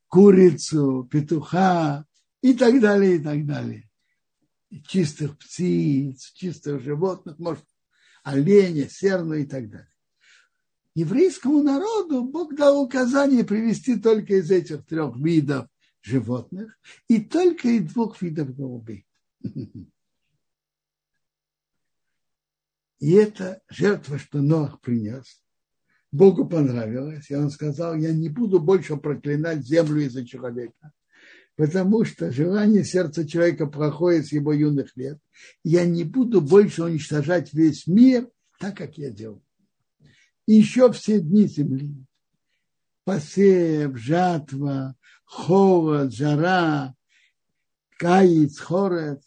курицу, 0.09 1.09
петуха, 1.11 2.07
и 2.43 2.55
так 2.55 2.81
далее, 2.81 3.17
и 3.17 3.19
так 3.21 3.47
далее. 3.47 3.89
чистых 4.87 5.39
птиц, 5.39 6.33
чистых 6.33 6.83
животных, 6.83 7.39
может, 7.39 7.65
оленя, 8.25 8.89
серну 8.89 9.35
и 9.35 9.45
так 9.45 9.71
далее. 9.71 9.93
Еврейскому 10.95 11.63
народу 11.63 12.25
Бог 12.25 12.55
дал 12.55 12.83
указание 12.83 13.45
привести 13.45 13.97
только 13.97 14.35
из 14.37 14.51
этих 14.51 14.85
трех 14.87 15.17
видов 15.17 15.69
животных 16.03 16.79
и 17.09 17.21
только 17.21 17.69
из 17.69 17.93
двух 17.93 18.21
видов 18.21 18.55
голубей. 18.55 19.07
И 23.03 23.15
это 23.15 23.61
жертва, 23.69 24.17
что 24.17 24.41
Нох 24.41 24.81
принес, 24.81 25.43
Богу 26.13 26.47
понравилось, 26.47 27.29
и 27.31 27.35
он 27.35 27.51
сказал, 27.51 27.97
я 27.97 28.13
не 28.13 28.29
буду 28.29 28.61
больше 28.61 28.97
проклинать 28.97 29.67
землю 29.67 30.03
из-за 30.03 30.25
человека, 30.25 30.93
потому 31.57 32.05
что 32.05 32.31
желание 32.31 32.85
сердца 32.85 33.27
человека 33.27 33.67
проходит 33.67 34.29
с 34.29 34.33
его 34.33 34.53
юных 34.53 34.97
лет. 34.97 35.19
Я 35.65 35.85
не 35.85 36.05
буду 36.05 36.41
больше 36.41 36.85
уничтожать 36.85 37.53
весь 37.53 37.89
мир, 37.89 38.29
так 38.61 38.77
как 38.77 38.97
я 38.99 39.11
делал. 39.11 39.43
И 40.47 40.53
еще 40.53 40.93
все 40.93 41.19
дни 41.19 41.49
земли. 41.49 41.93
Посев, 43.03 43.97
жатва, 43.97 44.95
холод, 45.25 46.15
жара, 46.15 46.95
каец, 47.99 48.61
хорет. 48.61 49.25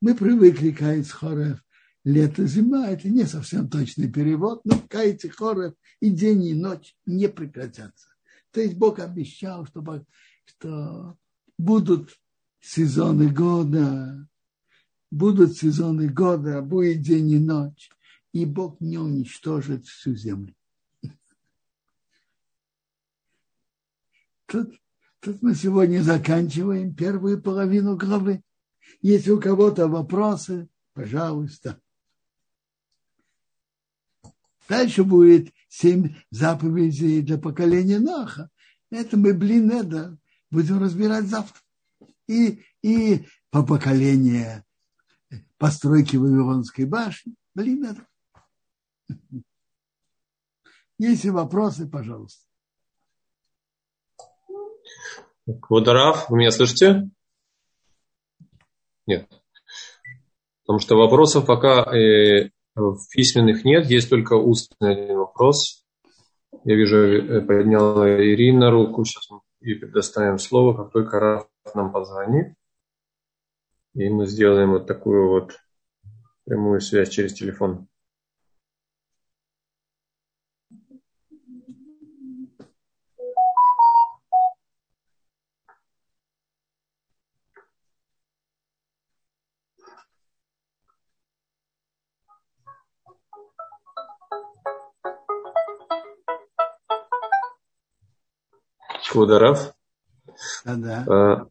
Мы 0.00 0.14
привыкли 0.14 0.70
каец, 0.70 1.10
хорет. 1.10 1.58
Лето, 2.06 2.46
зима– 2.46 2.86
это 2.88 3.08
не 3.08 3.24
совсем 3.24 3.68
точный 3.68 4.08
перевод, 4.08 4.64
но 4.64 4.80
каец 4.88 5.24
и 5.24 5.28
хорет 5.28 5.76
и 5.98 6.08
день, 6.08 6.44
и 6.44 6.54
ночь 6.54 6.94
не 7.04 7.28
прекратятся. 7.28 8.06
То 8.52 8.60
есть 8.60 8.76
Бог 8.76 9.00
обещал, 9.00 9.66
что, 9.66 10.04
что 10.44 11.18
будут 11.58 12.16
сезоны 12.60 13.28
года, 13.28 14.28
будут 15.10 15.56
сезоны 15.58 16.08
года, 16.08 16.62
будет 16.62 17.00
день 17.00 17.28
и 17.32 17.38
ночь, 17.40 17.90
и 18.32 18.46
Бог 18.46 18.80
не 18.80 18.98
уничтожит 18.98 19.84
всю 19.86 20.14
землю. 20.14 20.54
Тут, 24.46 24.80
тут 25.18 25.42
мы 25.42 25.56
сегодня 25.56 26.02
заканчиваем 26.02 26.94
первую 26.94 27.42
половину 27.42 27.96
главы. 27.96 28.44
Если 29.02 29.32
у 29.32 29.40
кого-то 29.40 29.88
вопросы, 29.88 30.68
пожалуйста. 30.92 31.80
Дальше 34.68 35.04
будет 35.04 35.52
семь 35.68 36.14
заповедей 36.30 37.22
для 37.22 37.38
поколения 37.38 37.98
Наха. 37.98 38.50
Это 38.90 39.16
мы, 39.16 39.34
блин, 39.34 39.70
это 39.70 40.16
будем 40.50 40.80
разбирать 40.80 41.26
завтра. 41.26 41.60
И, 42.26 42.62
и 42.82 43.26
по 43.50 43.64
поколению 43.64 44.64
постройки 45.58 46.16
Вавилонской 46.16 46.84
башни. 46.84 47.34
Блин, 47.54 47.84
это. 47.84 48.06
Если 50.98 51.28
вопросы, 51.28 51.88
пожалуйста. 51.88 52.42
Квадраф, 55.62 56.28
вы 56.28 56.38
меня 56.38 56.50
слышите? 56.50 57.08
Нет. 59.06 59.28
Потому 60.62 60.80
что 60.80 60.96
вопросов 60.96 61.46
пока 61.46 61.82
э, 61.94 62.50
письменных 63.10 63.64
нет, 63.64 63.86
есть 63.86 64.10
только 64.10 64.34
устный 64.34 64.92
один 64.92 65.16
вопрос. 65.16 65.84
Я 66.64 66.74
вижу, 66.74 66.96
э, 66.96 67.40
подняла 67.40 68.08
Ирина 68.08 68.70
руку, 68.70 69.04
сейчас 69.04 69.28
мы 69.30 69.40
и 69.60 69.74
предоставим 69.74 70.38
слово, 70.38 70.76
как 70.76 70.92
только 70.92 71.18
Раф 71.18 71.48
нам 71.74 71.92
позвонит. 71.92 72.54
И 73.94 74.08
мы 74.08 74.26
сделаем 74.26 74.70
вот 74.70 74.86
такую 74.86 75.28
вот 75.28 75.58
прямую 76.44 76.80
связь 76.80 77.08
через 77.08 77.32
телефон. 77.32 77.88
Квадаров. 99.16 99.72
Да, 100.66 100.74
да. 100.76 101.04
А, 101.08 101.46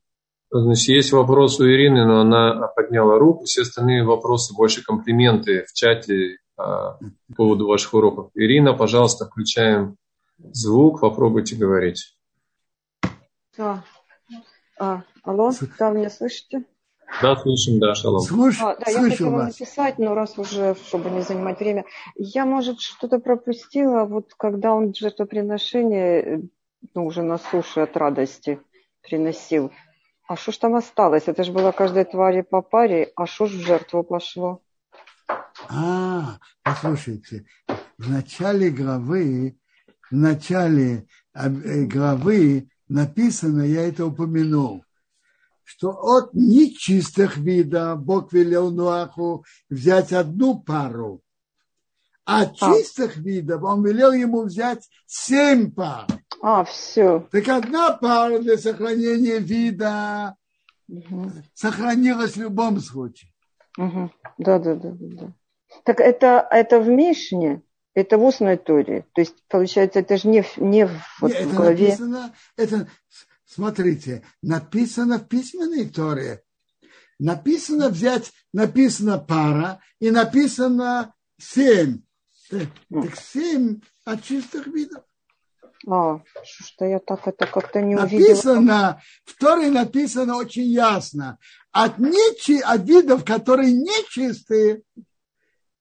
значит, 0.51 0.87
есть 0.89 1.11
вопрос 1.11 1.59
у 1.59 1.65
Ирины, 1.65 2.05
но 2.05 2.21
она 2.21 2.67
подняла 2.75 3.17
руку. 3.17 3.45
Все 3.45 3.63
остальные 3.63 4.03
вопросы 4.03 4.53
больше 4.53 4.83
комплименты 4.83 5.65
в 5.67 5.73
чате 5.73 6.37
а, 6.57 6.99
по 7.27 7.35
поводу 7.35 7.65
ваших 7.65 7.95
уроков. 7.95 8.29
Ирина, 8.35 8.73
пожалуйста, 8.73 9.25
включаем 9.25 9.97
звук, 10.37 11.01
попробуйте 11.01 11.55
говорить. 11.55 12.15
А, 13.57 13.83
а, 14.79 15.01
алло, 15.23 15.51
да, 15.79 15.89
меня 15.89 16.11
слышите? 16.11 16.65
Да, 17.23 17.35
слышим, 17.35 17.79
да, 17.79 17.95
шалом. 17.95 18.21
Слуш... 18.21 18.61
А, 18.61 18.75
да, 18.75 18.91
я 18.91 19.09
хотела 19.09 19.31
вас. 19.31 19.59
написать, 19.59 19.97
но 19.97 20.13
раз 20.13 20.37
уже, 20.37 20.75
чтобы 20.85 21.09
не 21.09 21.21
занимать 21.21 21.59
время. 21.59 21.85
Я, 22.15 22.45
может, 22.45 22.79
что-то 22.79 23.17
пропустила, 23.17 24.05
вот 24.05 24.35
когда 24.37 24.73
он 24.73 24.93
жертвоприношение 24.93 26.43
ну, 26.93 27.05
уже 27.05 27.23
на 27.23 27.37
суше 27.37 27.81
от 27.81 27.97
радости 27.97 28.59
приносил. 29.01 29.71
А 30.27 30.35
что 30.35 30.51
ж 30.51 30.57
там 30.57 30.75
осталось? 30.75 31.23
Это 31.27 31.43
же 31.43 31.51
было 31.51 31.71
каждой 31.71 32.05
твари 32.05 32.41
по 32.41 32.61
паре, 32.61 33.11
а 33.15 33.25
что 33.25 33.45
ж 33.45 33.51
в 33.53 33.61
жертву 33.61 34.03
пошло? 34.03 34.61
А, 35.69 36.37
послушайте, 36.63 37.45
в 37.97 38.09
начале 38.09 38.69
главы, 38.69 39.57
в 40.11 40.15
начале 40.15 41.07
э, 41.33 41.85
главы 41.85 42.69
написано, 42.87 43.61
я 43.61 43.87
это 43.87 44.05
упомянул, 44.05 44.83
что 45.63 45.91
от 45.91 46.33
нечистых 46.33 47.37
видов 47.37 48.01
Бог 48.03 48.33
велел 48.33 48.71
Нуаху 48.71 49.45
взять 49.69 50.13
одну 50.13 50.59
пару, 50.59 51.21
а 52.25 52.41
от 52.41 52.55
а. 52.61 52.73
чистых 52.73 53.17
видов 53.17 53.63
он 53.63 53.85
велел 53.85 54.11
ему 54.11 54.43
взять 54.43 54.89
семь 55.05 55.71
пар. 55.71 56.07
А, 56.47 56.63
все. 56.63 57.27
Так 57.31 57.47
одна 57.47 57.93
пара 57.93 58.37
для 58.37 58.59
сохранения 58.59 59.39
вида 59.39 60.35
угу. 60.87 61.31
сохранилась 61.55 62.33
в 62.33 62.39
любом 62.39 62.79
случае. 62.81 63.31
Угу. 63.79 64.11
Да, 64.37 64.59
да, 64.59 64.75
да, 64.75 64.91
да. 64.93 65.33
Так 65.83 65.99
это, 65.99 66.47
это 66.51 66.79
в 66.79 66.87
Мишне, 66.87 67.63
это 67.95 68.19
в 68.19 68.23
устной 68.23 68.57
туре. 68.57 69.07
То 69.15 69.21
есть, 69.21 69.33
получается, 69.47 70.01
это 70.01 70.17
же 70.17 70.27
не, 70.27 70.43
в, 70.43 70.57
не 70.57 70.85
в, 70.85 70.91
вот 71.19 71.31
Нет, 71.31 71.45
в 71.45 71.47
это 71.47 71.55
голове. 71.55 71.85
Написано, 71.87 72.35
это, 72.57 72.89
смотрите, 73.47 74.23
написано 74.43 75.17
в 75.17 75.27
письменной 75.27 75.89
торе. 75.89 76.43
Написано 77.17 77.89
взять, 77.89 78.31
написано 78.53 79.17
пара 79.17 79.79
и 79.99 80.11
написано 80.11 81.15
семь. 81.39 82.03
Так, 82.51 82.67
так 82.91 83.15
семь 83.15 83.81
от 84.03 84.21
чистых 84.21 84.67
видов. 84.67 85.01
А, 85.87 86.19
что 86.43 86.85
я 86.85 86.99
так 86.99 87.27
это 87.27 87.45
как-то 87.45 87.81
не 87.81 87.95
увидела. 87.95 88.27
Написано, 88.27 89.01
в 89.23 89.37
Торе 89.37 89.69
написано 89.69 90.37
очень 90.37 90.65
ясно. 90.65 91.37
От, 91.71 91.99
нечи, 91.99 92.59
от 92.59 92.87
видов, 92.87 93.23
которые 93.23 93.71
нечистые, 93.71 94.81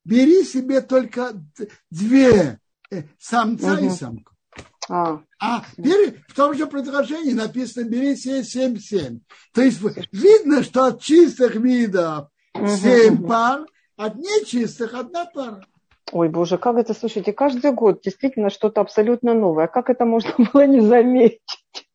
бери 0.04 0.44
себе 0.44 0.82
только 0.82 1.32
две, 1.90 2.58
э, 2.90 3.04
самца 3.18 3.74
угу. 3.74 3.86
и 3.86 3.90
самку. 3.90 4.32
А, 4.90 5.20
а 5.40 5.64
бери, 5.78 6.18
в 6.28 6.34
том 6.34 6.54
же 6.54 6.66
предложении 6.66 7.32
написано, 7.32 7.84
бери 7.84 8.14
себе 8.16 8.40
7-7. 8.40 9.20
То 9.54 9.62
есть 9.62 9.80
видно, 10.12 10.62
что 10.62 10.86
от 10.86 11.00
чистых 11.00 11.54
видов 11.54 12.28
7 12.54 13.14
угу. 13.14 13.28
пар, 13.28 13.66
от 13.96 14.16
нечистых 14.16 14.92
одна 14.92 15.24
пара. 15.24 15.66
Ой, 16.12 16.28
боже, 16.28 16.58
как 16.58 16.76
это, 16.76 16.94
слушайте, 16.94 17.32
каждый 17.32 17.72
год 17.72 18.02
действительно 18.02 18.50
что-то 18.50 18.80
абсолютно 18.80 19.34
новое. 19.34 19.66
Как 19.66 19.88
это 19.90 20.04
можно 20.04 20.32
было 20.52 20.66
не 20.66 20.80
заметить? 20.80 21.40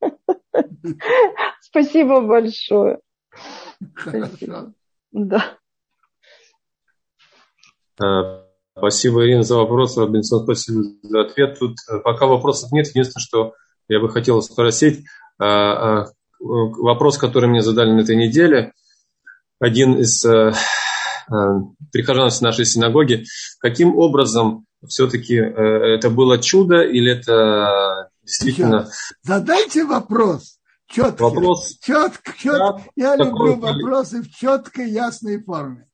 Спасибо 1.62 2.22
большое. 2.22 3.00
Хорошо. 3.96 4.74
Да. 5.12 5.58
А, 8.02 8.46
спасибо, 8.78 9.26
Ирина, 9.26 9.44
за 9.44 9.56
вопрос. 9.56 9.98
Робинсон, 9.98 10.44
спасибо 10.44 10.84
за 11.04 11.22
ответ. 11.22 11.60
Тут 11.60 11.76
э, 11.90 12.00
пока 12.00 12.26
вопросов 12.26 12.72
нет. 12.72 12.88
Единственное, 12.88 13.24
что 13.24 13.54
я 13.88 14.00
бы 14.00 14.10
хотел 14.10 14.42
спросить. 14.42 15.06
А, 15.40 16.06
вопрос, 16.40 17.18
который 17.18 17.48
мне 17.48 17.62
задали 17.62 17.92
на 17.92 18.02
этой 18.02 18.16
неделе. 18.16 18.74
Один 19.60 19.98
из 20.00 20.26
э, 20.26 20.52
Э, 20.52 20.54
прихожан 21.92 22.32
с 22.32 22.42
нашей 22.42 22.66
синагоги, 22.66 23.26
каким 23.60 23.98
образом 23.98 24.66
все-таки 24.88 25.36
э, 25.36 25.44
это 25.44 26.10
было 26.10 26.40
чудо 26.40 26.82
или 26.82 27.12
это 27.12 28.10
действительно... 28.22 28.90
Задайте 29.24 29.86
вопрос. 29.86 30.60
Четко. 30.88 31.24
Вопрос. 31.24 31.78
Четко, 31.82 32.34
четко. 32.38 32.84
Я 32.96 33.16
люблю 33.16 33.58
вопросы 33.58 34.22
в 34.22 34.30
четкой, 34.30 34.90
ясной 34.90 35.42
форме. 35.44 35.88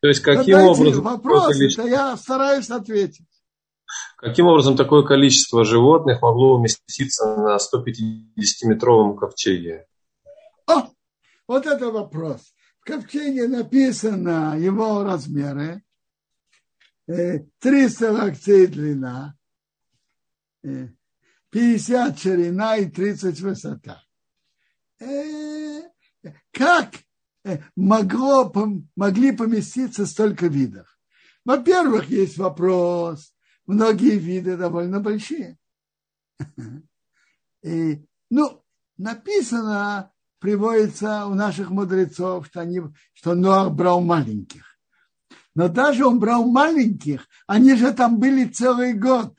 То 0.00 0.08
есть 0.08 0.20
каким 0.20 0.56
Задайте 0.56 0.80
образом... 0.80 1.04
Вопросы, 1.04 1.52
количество... 1.52 1.86
я 1.86 2.16
стараюсь 2.16 2.70
ответить. 2.70 3.26
Каким 4.18 4.46
образом 4.46 4.76
такое 4.76 5.02
количество 5.02 5.64
животных 5.64 6.20
могло 6.20 6.56
уместиться 6.56 7.26
на 7.36 7.56
150-метровом 7.56 9.16
ковчеге? 9.16 9.86
О, 10.66 10.88
вот 11.46 11.66
это 11.66 11.90
вопрос 11.90 12.40
ковчеге 12.84 13.48
написано 13.48 14.56
его 14.58 15.02
размеры. 15.02 15.82
300 17.06 18.12
локтей 18.12 18.66
длина, 18.66 19.36
50 21.50 22.18
ширина 22.18 22.76
и 22.76 22.88
30 22.88 23.40
высота. 23.40 24.02
Э, 25.00 25.82
как 26.50 26.94
э, 27.44 27.58
могло, 27.76 28.50
могли 28.96 29.32
поместиться 29.32 30.06
столько 30.06 30.46
видов? 30.46 30.98
Во-первых, 31.44 32.08
есть 32.08 32.38
вопрос. 32.38 33.34
Многие 33.66 34.16
виды 34.16 34.56
довольно 34.56 35.00
большие. 35.00 35.58
И, 37.62 38.06
ну, 38.30 38.64
написано 38.96 40.13
приводится 40.44 41.24
у 41.24 41.32
наших 41.32 41.70
мудрецов, 41.70 42.48
что, 42.48 42.60
они, 42.60 42.78
что 43.14 43.34
Ноах 43.34 43.72
брал 43.72 44.02
маленьких. 44.02 44.78
Но 45.54 45.70
даже 45.70 46.04
он 46.04 46.18
брал 46.18 46.44
маленьких, 46.44 47.26
они 47.46 47.74
же 47.76 47.94
там 47.94 48.18
были 48.18 48.46
целый 48.46 48.92
год. 48.92 49.34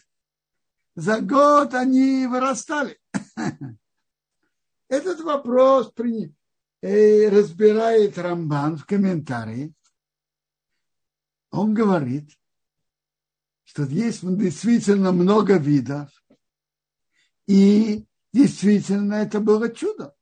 За 0.96 1.22
год 1.22 1.76
они 1.76 2.26
вырастали. 2.26 2.98
Этот 4.90 5.20
вопрос 5.20 5.94
э, 6.82 7.30
разбирает 7.30 8.18
Рамбан 8.18 8.78
в 8.78 8.88
комментарии. 8.88 9.76
Он 11.52 11.76
говорит, 11.76 12.32
что 13.64 13.84
есть 13.84 14.22
действительно 14.24 15.12
много 15.12 15.58
видов, 15.58 16.10
и 17.46 18.08
действительно 18.34 19.14
это 19.14 19.40
было 19.40 19.70
чудо 19.70 20.15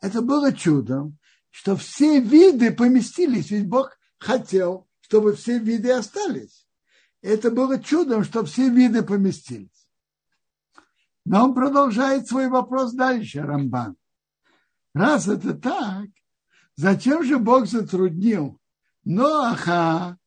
это 0.00 0.22
было 0.22 0.52
чудом, 0.52 1.18
что 1.50 1.76
все 1.76 2.20
виды 2.20 2.72
поместились, 2.72 3.50
ведь 3.50 3.68
Бог 3.68 3.98
хотел, 4.18 4.88
чтобы 5.00 5.34
все 5.34 5.58
виды 5.58 5.90
остались. 5.92 6.66
Это 7.22 7.50
было 7.50 7.82
чудом, 7.82 8.24
что 8.24 8.44
все 8.44 8.70
виды 8.70 9.02
поместились. 9.02 9.88
Но 11.24 11.44
он 11.44 11.54
продолжает 11.54 12.26
свой 12.26 12.48
вопрос 12.48 12.92
дальше, 12.92 13.42
Рамбан. 13.42 13.96
Раз 14.94 15.28
это 15.28 15.54
так, 15.54 16.06
зачем 16.76 17.22
же 17.24 17.38
Бог 17.38 17.66
затруднил 17.66 18.58
Ноаха, 19.04 20.18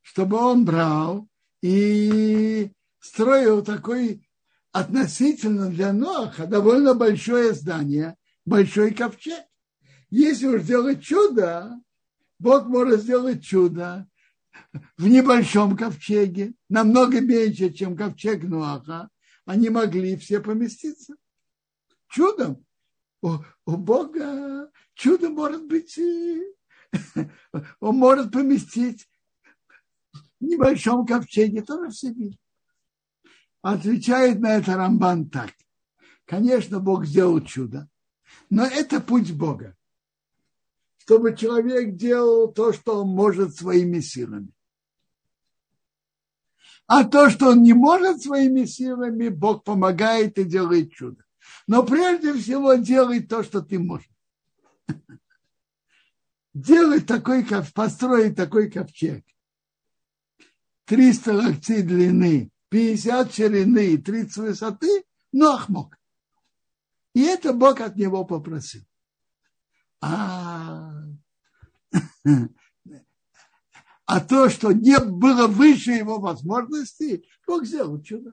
чтобы 0.00 0.38
он 0.38 0.64
брал 0.64 1.28
и 1.60 2.72
строил 2.98 3.62
такой 3.62 4.26
относительно 4.72 5.68
для 5.68 5.92
Ноаха 5.92 6.46
довольно 6.46 6.94
большое 6.94 7.52
здание, 7.52 8.16
большой 8.44 8.92
ковчег. 8.94 9.44
Если 10.10 10.46
уж 10.46 10.62
сделать 10.62 11.02
чудо, 11.02 11.80
Бог 12.38 12.66
может 12.66 13.00
сделать 13.00 13.44
чудо 13.44 14.08
в 14.96 15.06
небольшом 15.06 15.76
ковчеге, 15.76 16.54
намного 16.68 17.20
меньше, 17.20 17.72
чем 17.72 17.96
ковчег 17.96 18.42
Нуаха, 18.42 19.08
они 19.44 19.70
могли 19.70 20.16
все 20.16 20.40
поместиться. 20.40 21.14
Чудом. 22.08 22.64
У, 23.22 23.38
у 23.66 23.76
Бога 23.76 24.70
чудо 24.94 25.30
может 25.30 25.66
быть 25.66 25.98
он 27.80 27.96
может 27.96 28.32
поместить 28.32 29.08
в 30.12 30.44
небольшом 30.44 31.06
ковчеге, 31.06 31.62
тоже 31.62 31.90
все 31.90 32.12
видят. 32.12 32.40
Отвечает 33.62 34.40
на 34.40 34.56
это 34.56 34.76
Рамбан 34.76 35.30
так. 35.30 35.52
Конечно, 36.24 36.80
Бог 36.80 37.06
сделал 37.06 37.40
чудо, 37.40 37.88
но 38.52 38.66
это 38.66 39.00
путь 39.00 39.32
Бога. 39.32 39.74
Чтобы 40.98 41.34
человек 41.34 41.96
делал 41.96 42.52
то, 42.52 42.74
что 42.74 43.00
он 43.00 43.08
может 43.08 43.56
своими 43.56 44.00
силами. 44.00 44.52
А 46.86 47.04
то, 47.04 47.30
что 47.30 47.48
он 47.48 47.62
не 47.62 47.72
может 47.72 48.20
своими 48.20 48.66
силами, 48.66 49.30
Бог 49.30 49.64
помогает 49.64 50.36
и 50.38 50.44
делает 50.44 50.92
чудо. 50.92 51.24
Но 51.66 51.82
прежде 51.82 52.34
всего 52.34 52.74
делай 52.74 53.22
то, 53.22 53.42
что 53.42 53.62
ты 53.62 53.78
можешь. 53.78 54.10
Делай 56.52 57.00
такой, 57.00 57.46
построить 57.74 58.36
такой 58.36 58.70
ковчег. 58.70 59.24
300 60.84 61.32
локтей 61.32 61.82
длины, 61.82 62.50
50 62.68 63.32
ширины, 63.32 63.96
30 63.96 64.36
высоты, 64.36 65.04
но 65.32 65.58
мог. 65.68 65.96
И 67.14 67.22
это 67.22 67.52
Бог 67.52 67.80
от 67.80 67.96
него 67.96 68.24
попросил. 68.24 68.82
А, 70.00 70.92
а 74.06 74.20
то, 74.20 74.48
что 74.48 74.72
не 74.72 74.98
было 74.98 75.46
выше 75.46 75.92
его 75.92 76.18
возможностей, 76.18 77.28
Бог 77.46 77.64
сделал 77.64 78.00
чудо. 78.02 78.32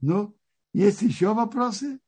Ну, 0.00 0.36
есть 0.72 1.02
еще 1.02 1.32
вопросы? 1.34 1.98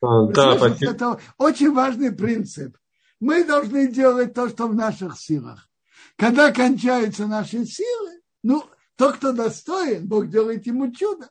А, 0.00 0.26
да, 0.26 0.56
это 0.80 1.20
очень 1.38 1.72
важный 1.72 2.12
принцип. 2.12 2.76
Мы 3.20 3.44
должны 3.44 3.86
делать 3.90 4.34
то, 4.34 4.48
что 4.48 4.66
в 4.66 4.74
наших 4.74 5.18
силах. 5.18 5.70
Когда 6.16 6.52
кончаются 6.52 7.26
наши 7.26 7.64
силы, 7.64 8.20
ну, 8.42 8.64
тот, 8.96 9.16
кто 9.16 9.32
достоин, 9.32 10.06
Бог 10.06 10.28
делает 10.28 10.66
ему 10.66 10.92
чудо. 10.92 11.30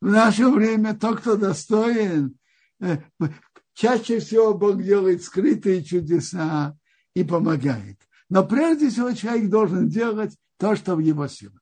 В 0.00 0.06
наше 0.06 0.48
время 0.48 0.94
тот, 0.94 1.20
кто 1.20 1.36
достоин, 1.36 2.36
э, 2.80 2.98
чаще 3.74 4.18
всего 4.18 4.54
Бог 4.54 4.82
делает 4.82 5.22
скрытые 5.22 5.84
чудеса 5.84 6.76
и 7.14 7.22
помогает. 7.24 7.98
Но 8.28 8.44
прежде 8.44 8.90
всего 8.90 9.12
человек 9.12 9.50
должен 9.50 9.88
делать 9.88 10.36
то, 10.58 10.74
что 10.74 10.96
в 10.96 11.00
его 11.00 11.28
силах. 11.28 11.60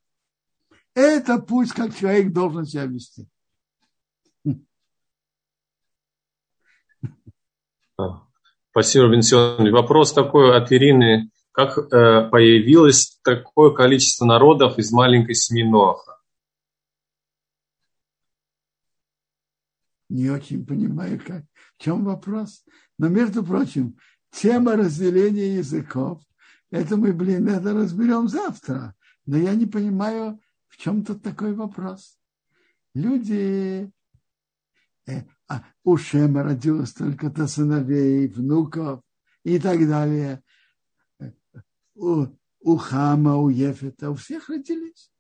Это 0.95 1.39
путь, 1.39 1.73
как 1.73 1.95
человек 1.95 2.33
должен 2.33 2.65
себя 2.65 2.87
вести. 2.87 3.29
Спасибо, 8.71 9.09
Бенсион. 9.09 9.71
Вопрос 9.73 10.13
такой 10.13 10.57
от 10.57 10.71
Ирины. 10.73 11.31
Как 11.53 11.77
э, 11.77 12.29
появилось 12.31 13.19
такое 13.23 13.73
количество 13.73 14.25
народов 14.25 14.79
из 14.79 14.93
маленькой 14.93 15.35
семьи 15.35 15.65
Ноаха? 15.65 16.10
Не 20.11 20.29
очень 20.29 20.67
понимаю, 20.67 21.21
как, 21.25 21.45
в 21.77 21.83
чем 21.83 22.05
вопрос. 22.05 22.65
Но, 22.99 23.09
между 23.09 23.45
прочим, 23.45 23.97
тема 24.33 24.75
разделения 24.75 25.57
языков, 25.59 26.21
это 26.73 26.97
мы, 26.97 27.13
блин, 27.13 27.47
это 27.49 27.73
разберем 27.73 28.27
завтра. 28.27 28.97
Но 29.25 29.37
я 29.37 29.55
не 29.55 29.67
понимаю, 29.67 30.41
в 30.67 30.79
чем 30.79 31.05
тут 31.05 31.23
такой 31.23 31.55
вопрос. 31.55 32.19
Люди, 32.93 33.89
э, 35.07 35.23
а, 35.47 35.65
у 35.85 35.97
Шема 35.97 36.43
родилось 36.43 36.93
только-то 36.93 37.47
сыновей, 37.47 38.27
внуков 38.27 39.03
и 39.45 39.61
так 39.61 39.79
далее. 39.87 40.43
У, 41.95 42.27
у 42.63 42.77
Хама, 42.77 43.37
у 43.37 43.49
Ефета, 43.49 44.11
у 44.11 44.17
всех 44.17 44.49
родились. 44.49 45.13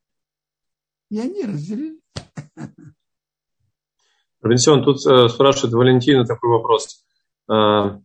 И 1.10 1.20
они 1.20 1.44
разделились. 1.44 2.00
Равенсион, 4.42 4.84
тут 4.84 5.04
э, 5.06 5.28
спрашивает 5.28 5.74
Валентина 5.74 6.24
такой 6.24 6.50
вопрос. 6.50 7.04
Э, 7.50 7.98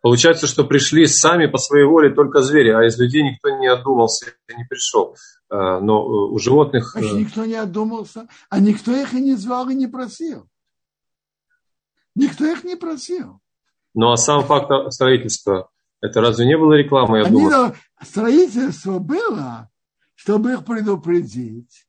получается, 0.00 0.46
что 0.46 0.64
пришли 0.64 1.06
сами 1.06 1.46
по 1.46 1.58
своей 1.58 1.84
воле 1.84 2.10
только 2.10 2.40
звери, 2.42 2.70
а 2.70 2.84
из 2.84 2.98
людей 2.98 3.22
никто 3.22 3.50
не 3.50 3.66
отдумался 3.66 4.32
и 4.48 4.56
не 4.56 4.64
пришел. 4.64 5.16
Э, 5.50 5.80
но 5.80 6.00
э, 6.00 6.32
у 6.32 6.38
животных... 6.38 6.92
Значит, 6.92 7.12
никто 7.12 7.44
не 7.44 7.56
отдумался, 7.56 8.26
а 8.48 8.58
никто 8.58 8.92
их 8.92 9.12
и 9.12 9.20
не 9.20 9.34
звал, 9.34 9.68
и 9.68 9.74
не 9.74 9.86
просил. 9.86 10.48
Никто 12.14 12.46
их 12.46 12.64
не 12.64 12.76
просил. 12.76 13.40
Ну 13.94 14.12
а 14.12 14.16
сам 14.16 14.44
факт 14.44 14.70
строительства, 14.92 15.68
это 16.00 16.20
разве 16.20 16.46
не 16.46 16.56
было 16.56 16.74
рекламой? 16.74 17.20
Я 17.20 17.26
Они, 17.26 17.40
думаю? 17.40 17.74
Строительство 18.02 18.98
было, 18.98 19.70
чтобы 20.14 20.52
их 20.52 20.64
предупредить, 20.64 21.86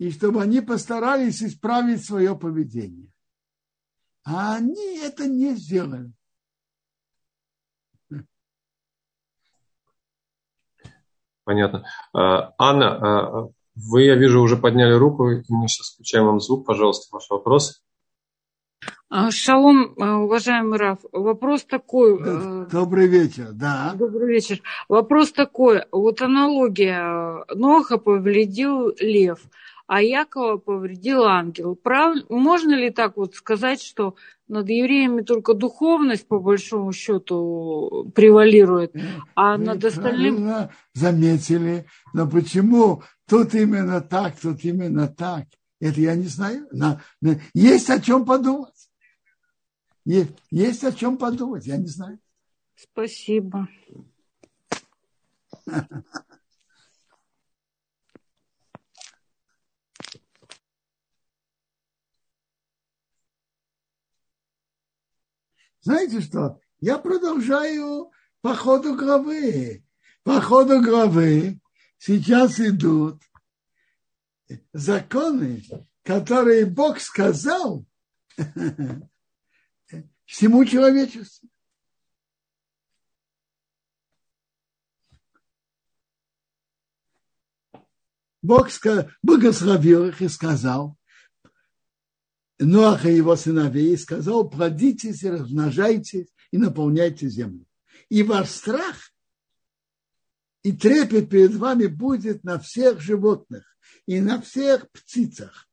и 0.00 0.10
чтобы 0.10 0.40
они 0.40 0.62
постарались 0.62 1.42
исправить 1.42 2.02
свое 2.02 2.34
поведение. 2.34 3.12
А 4.24 4.56
они 4.56 4.98
это 4.98 5.26
не 5.28 5.54
сделали. 5.54 6.10
Понятно. 11.44 11.84
А, 12.14 12.54
Анна, 12.56 12.86
а, 12.94 13.48
вы, 13.74 14.04
я 14.04 14.14
вижу, 14.14 14.40
уже 14.40 14.56
подняли 14.56 14.94
руку. 14.94 15.24
Мы 15.48 15.68
сейчас 15.68 15.92
включаем 15.92 16.26
вам 16.26 16.40
звук. 16.40 16.64
Пожалуйста, 16.64 17.14
ваш 17.14 17.28
вопрос. 17.28 17.82
А, 19.10 19.30
шалом, 19.30 19.92
уважаемый 19.98 20.78
Раф. 20.78 21.00
Вопрос 21.12 21.64
такой. 21.64 22.18
Э, 22.22 22.66
добрый 22.72 23.06
вечер, 23.06 23.50
да. 23.52 23.92
Добрый 23.94 24.28
вечер. 24.28 24.62
Вопрос 24.88 25.32
такой. 25.32 25.84
Вот 25.92 26.22
аналогия. 26.22 27.44
Ноха 27.54 27.98
повредил 27.98 28.94
лев 28.98 29.40
а 29.90 30.02
Якова 30.02 30.56
повредил 30.56 31.24
ангел. 31.24 31.74
Прав... 31.74 32.16
Можно 32.28 32.74
ли 32.74 32.90
так 32.90 33.16
вот 33.16 33.34
сказать, 33.34 33.82
что 33.82 34.14
над 34.46 34.68
евреями 34.68 35.22
только 35.22 35.52
духовность, 35.52 36.28
по 36.28 36.38
большому 36.38 36.92
счету, 36.92 38.08
превалирует, 38.14 38.94
а 39.34 39.56
Вы 39.56 39.64
над 39.64 39.84
остальным... 39.84 40.68
заметили, 40.94 41.86
но 42.12 42.30
почему 42.30 43.02
тут 43.28 43.52
именно 43.54 44.00
так, 44.00 44.38
тут 44.38 44.64
именно 44.64 45.08
так? 45.08 45.46
Это 45.80 46.00
я 46.00 46.14
не 46.14 46.28
знаю. 46.28 46.68
Но, 46.70 47.00
но 47.20 47.34
есть 47.52 47.90
о 47.90 47.98
чем 48.00 48.24
подумать. 48.24 48.90
Есть, 50.04 50.30
есть 50.52 50.84
о 50.84 50.92
чем 50.92 51.16
подумать, 51.16 51.66
я 51.66 51.78
не 51.78 51.88
знаю. 51.88 52.20
Спасибо. 52.76 53.66
Знаете 65.82 66.20
что? 66.20 66.60
Я 66.80 66.98
продолжаю 66.98 68.10
по 68.40 68.54
ходу 68.54 68.96
главы. 68.96 69.84
По 70.22 70.40
ходу 70.40 70.82
главы 70.82 71.60
сейчас 71.98 72.60
идут 72.60 73.22
законы, 74.72 75.62
которые 76.02 76.66
Бог 76.66 77.00
сказал 77.00 77.84
всему 80.26 80.64
человечеству. 80.64 81.48
Бог 88.42 88.70
благословил 89.22 90.08
их 90.08 90.22
и 90.22 90.28
сказал, 90.28 90.96
Ноаха 92.64 93.08
и 93.08 93.16
его 93.16 93.36
сыновей 93.36 93.94
и 93.94 93.96
сказал, 93.96 94.48
плодитесь 94.48 95.22
и 95.22 95.30
размножайтесь 95.30 96.28
и 96.50 96.58
наполняйте 96.58 97.28
землю. 97.28 97.64
И 98.10 98.22
ваш 98.22 98.50
страх 98.50 99.12
и 100.62 100.72
трепет 100.72 101.30
перед 101.30 101.54
вами 101.54 101.86
будет 101.86 102.44
на 102.44 102.58
всех 102.58 103.00
животных 103.00 103.64
и 104.04 104.20
на 104.20 104.42
всех 104.42 104.90
птицах. 104.90 105.68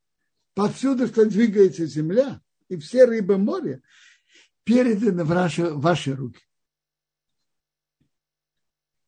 Повсюду, 0.54 1.08
что 1.08 1.26
двигается 1.26 1.86
земля, 1.86 2.42
и 2.70 2.78
все 2.78 3.04
рыбы 3.04 3.38
моря, 3.38 3.82
переданы 4.64 5.26
в 5.26 5.28
ваши, 5.28 5.66
в 5.66 5.82
ваши 5.82 6.16
руки. 6.16 6.42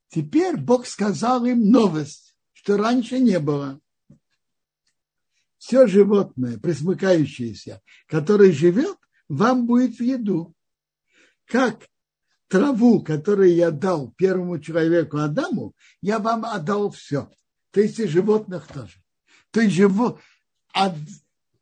Теперь 0.10 0.58
Бог 0.58 0.86
сказал 0.86 1.46
им 1.46 1.70
новость, 1.72 2.36
что 2.52 2.76
раньше 2.76 3.20
не 3.20 3.40
было 3.40 3.80
все 5.60 5.86
животное, 5.88 6.58
присмыкающееся, 6.58 7.82
которое 8.08 8.52
живет, 8.52 8.98
вам 9.28 9.68
будет 9.68 10.00
в 10.00 10.02
еду. 10.02 10.56
Как 11.46 11.88
траву, 12.48 13.04
которую 13.04 13.54
я 13.54 13.70
дал 13.70 14.12
первому 14.18 14.60
человеку 14.60 15.18
Адаму, 15.18 15.74
я 16.02 16.18
вам 16.20 16.46
отдал 16.46 16.90
все. 16.90 17.30
То 17.72 17.82
есть 17.82 18.00
и 18.00 18.08
животных 18.08 18.68
тоже. 18.68 19.04
То 19.52 19.62
есть 19.62 19.76
живо, 19.76 20.20
от 20.74 20.96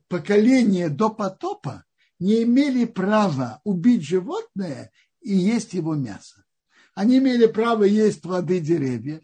поколения 0.08 0.90
до 0.90 1.10
потопа 1.10 1.84
не 2.20 2.44
имели 2.44 2.86
права 2.86 3.62
убить 3.64 4.04
животное 4.04 4.92
и 5.22 5.36
есть 5.36 5.74
его 5.74 5.96
мясо. 5.96 6.46
Они 6.94 7.18
имели 7.18 7.48
право 7.48 7.84
есть 7.84 8.22
плоды 8.22 8.60
деревьев, 8.60 9.22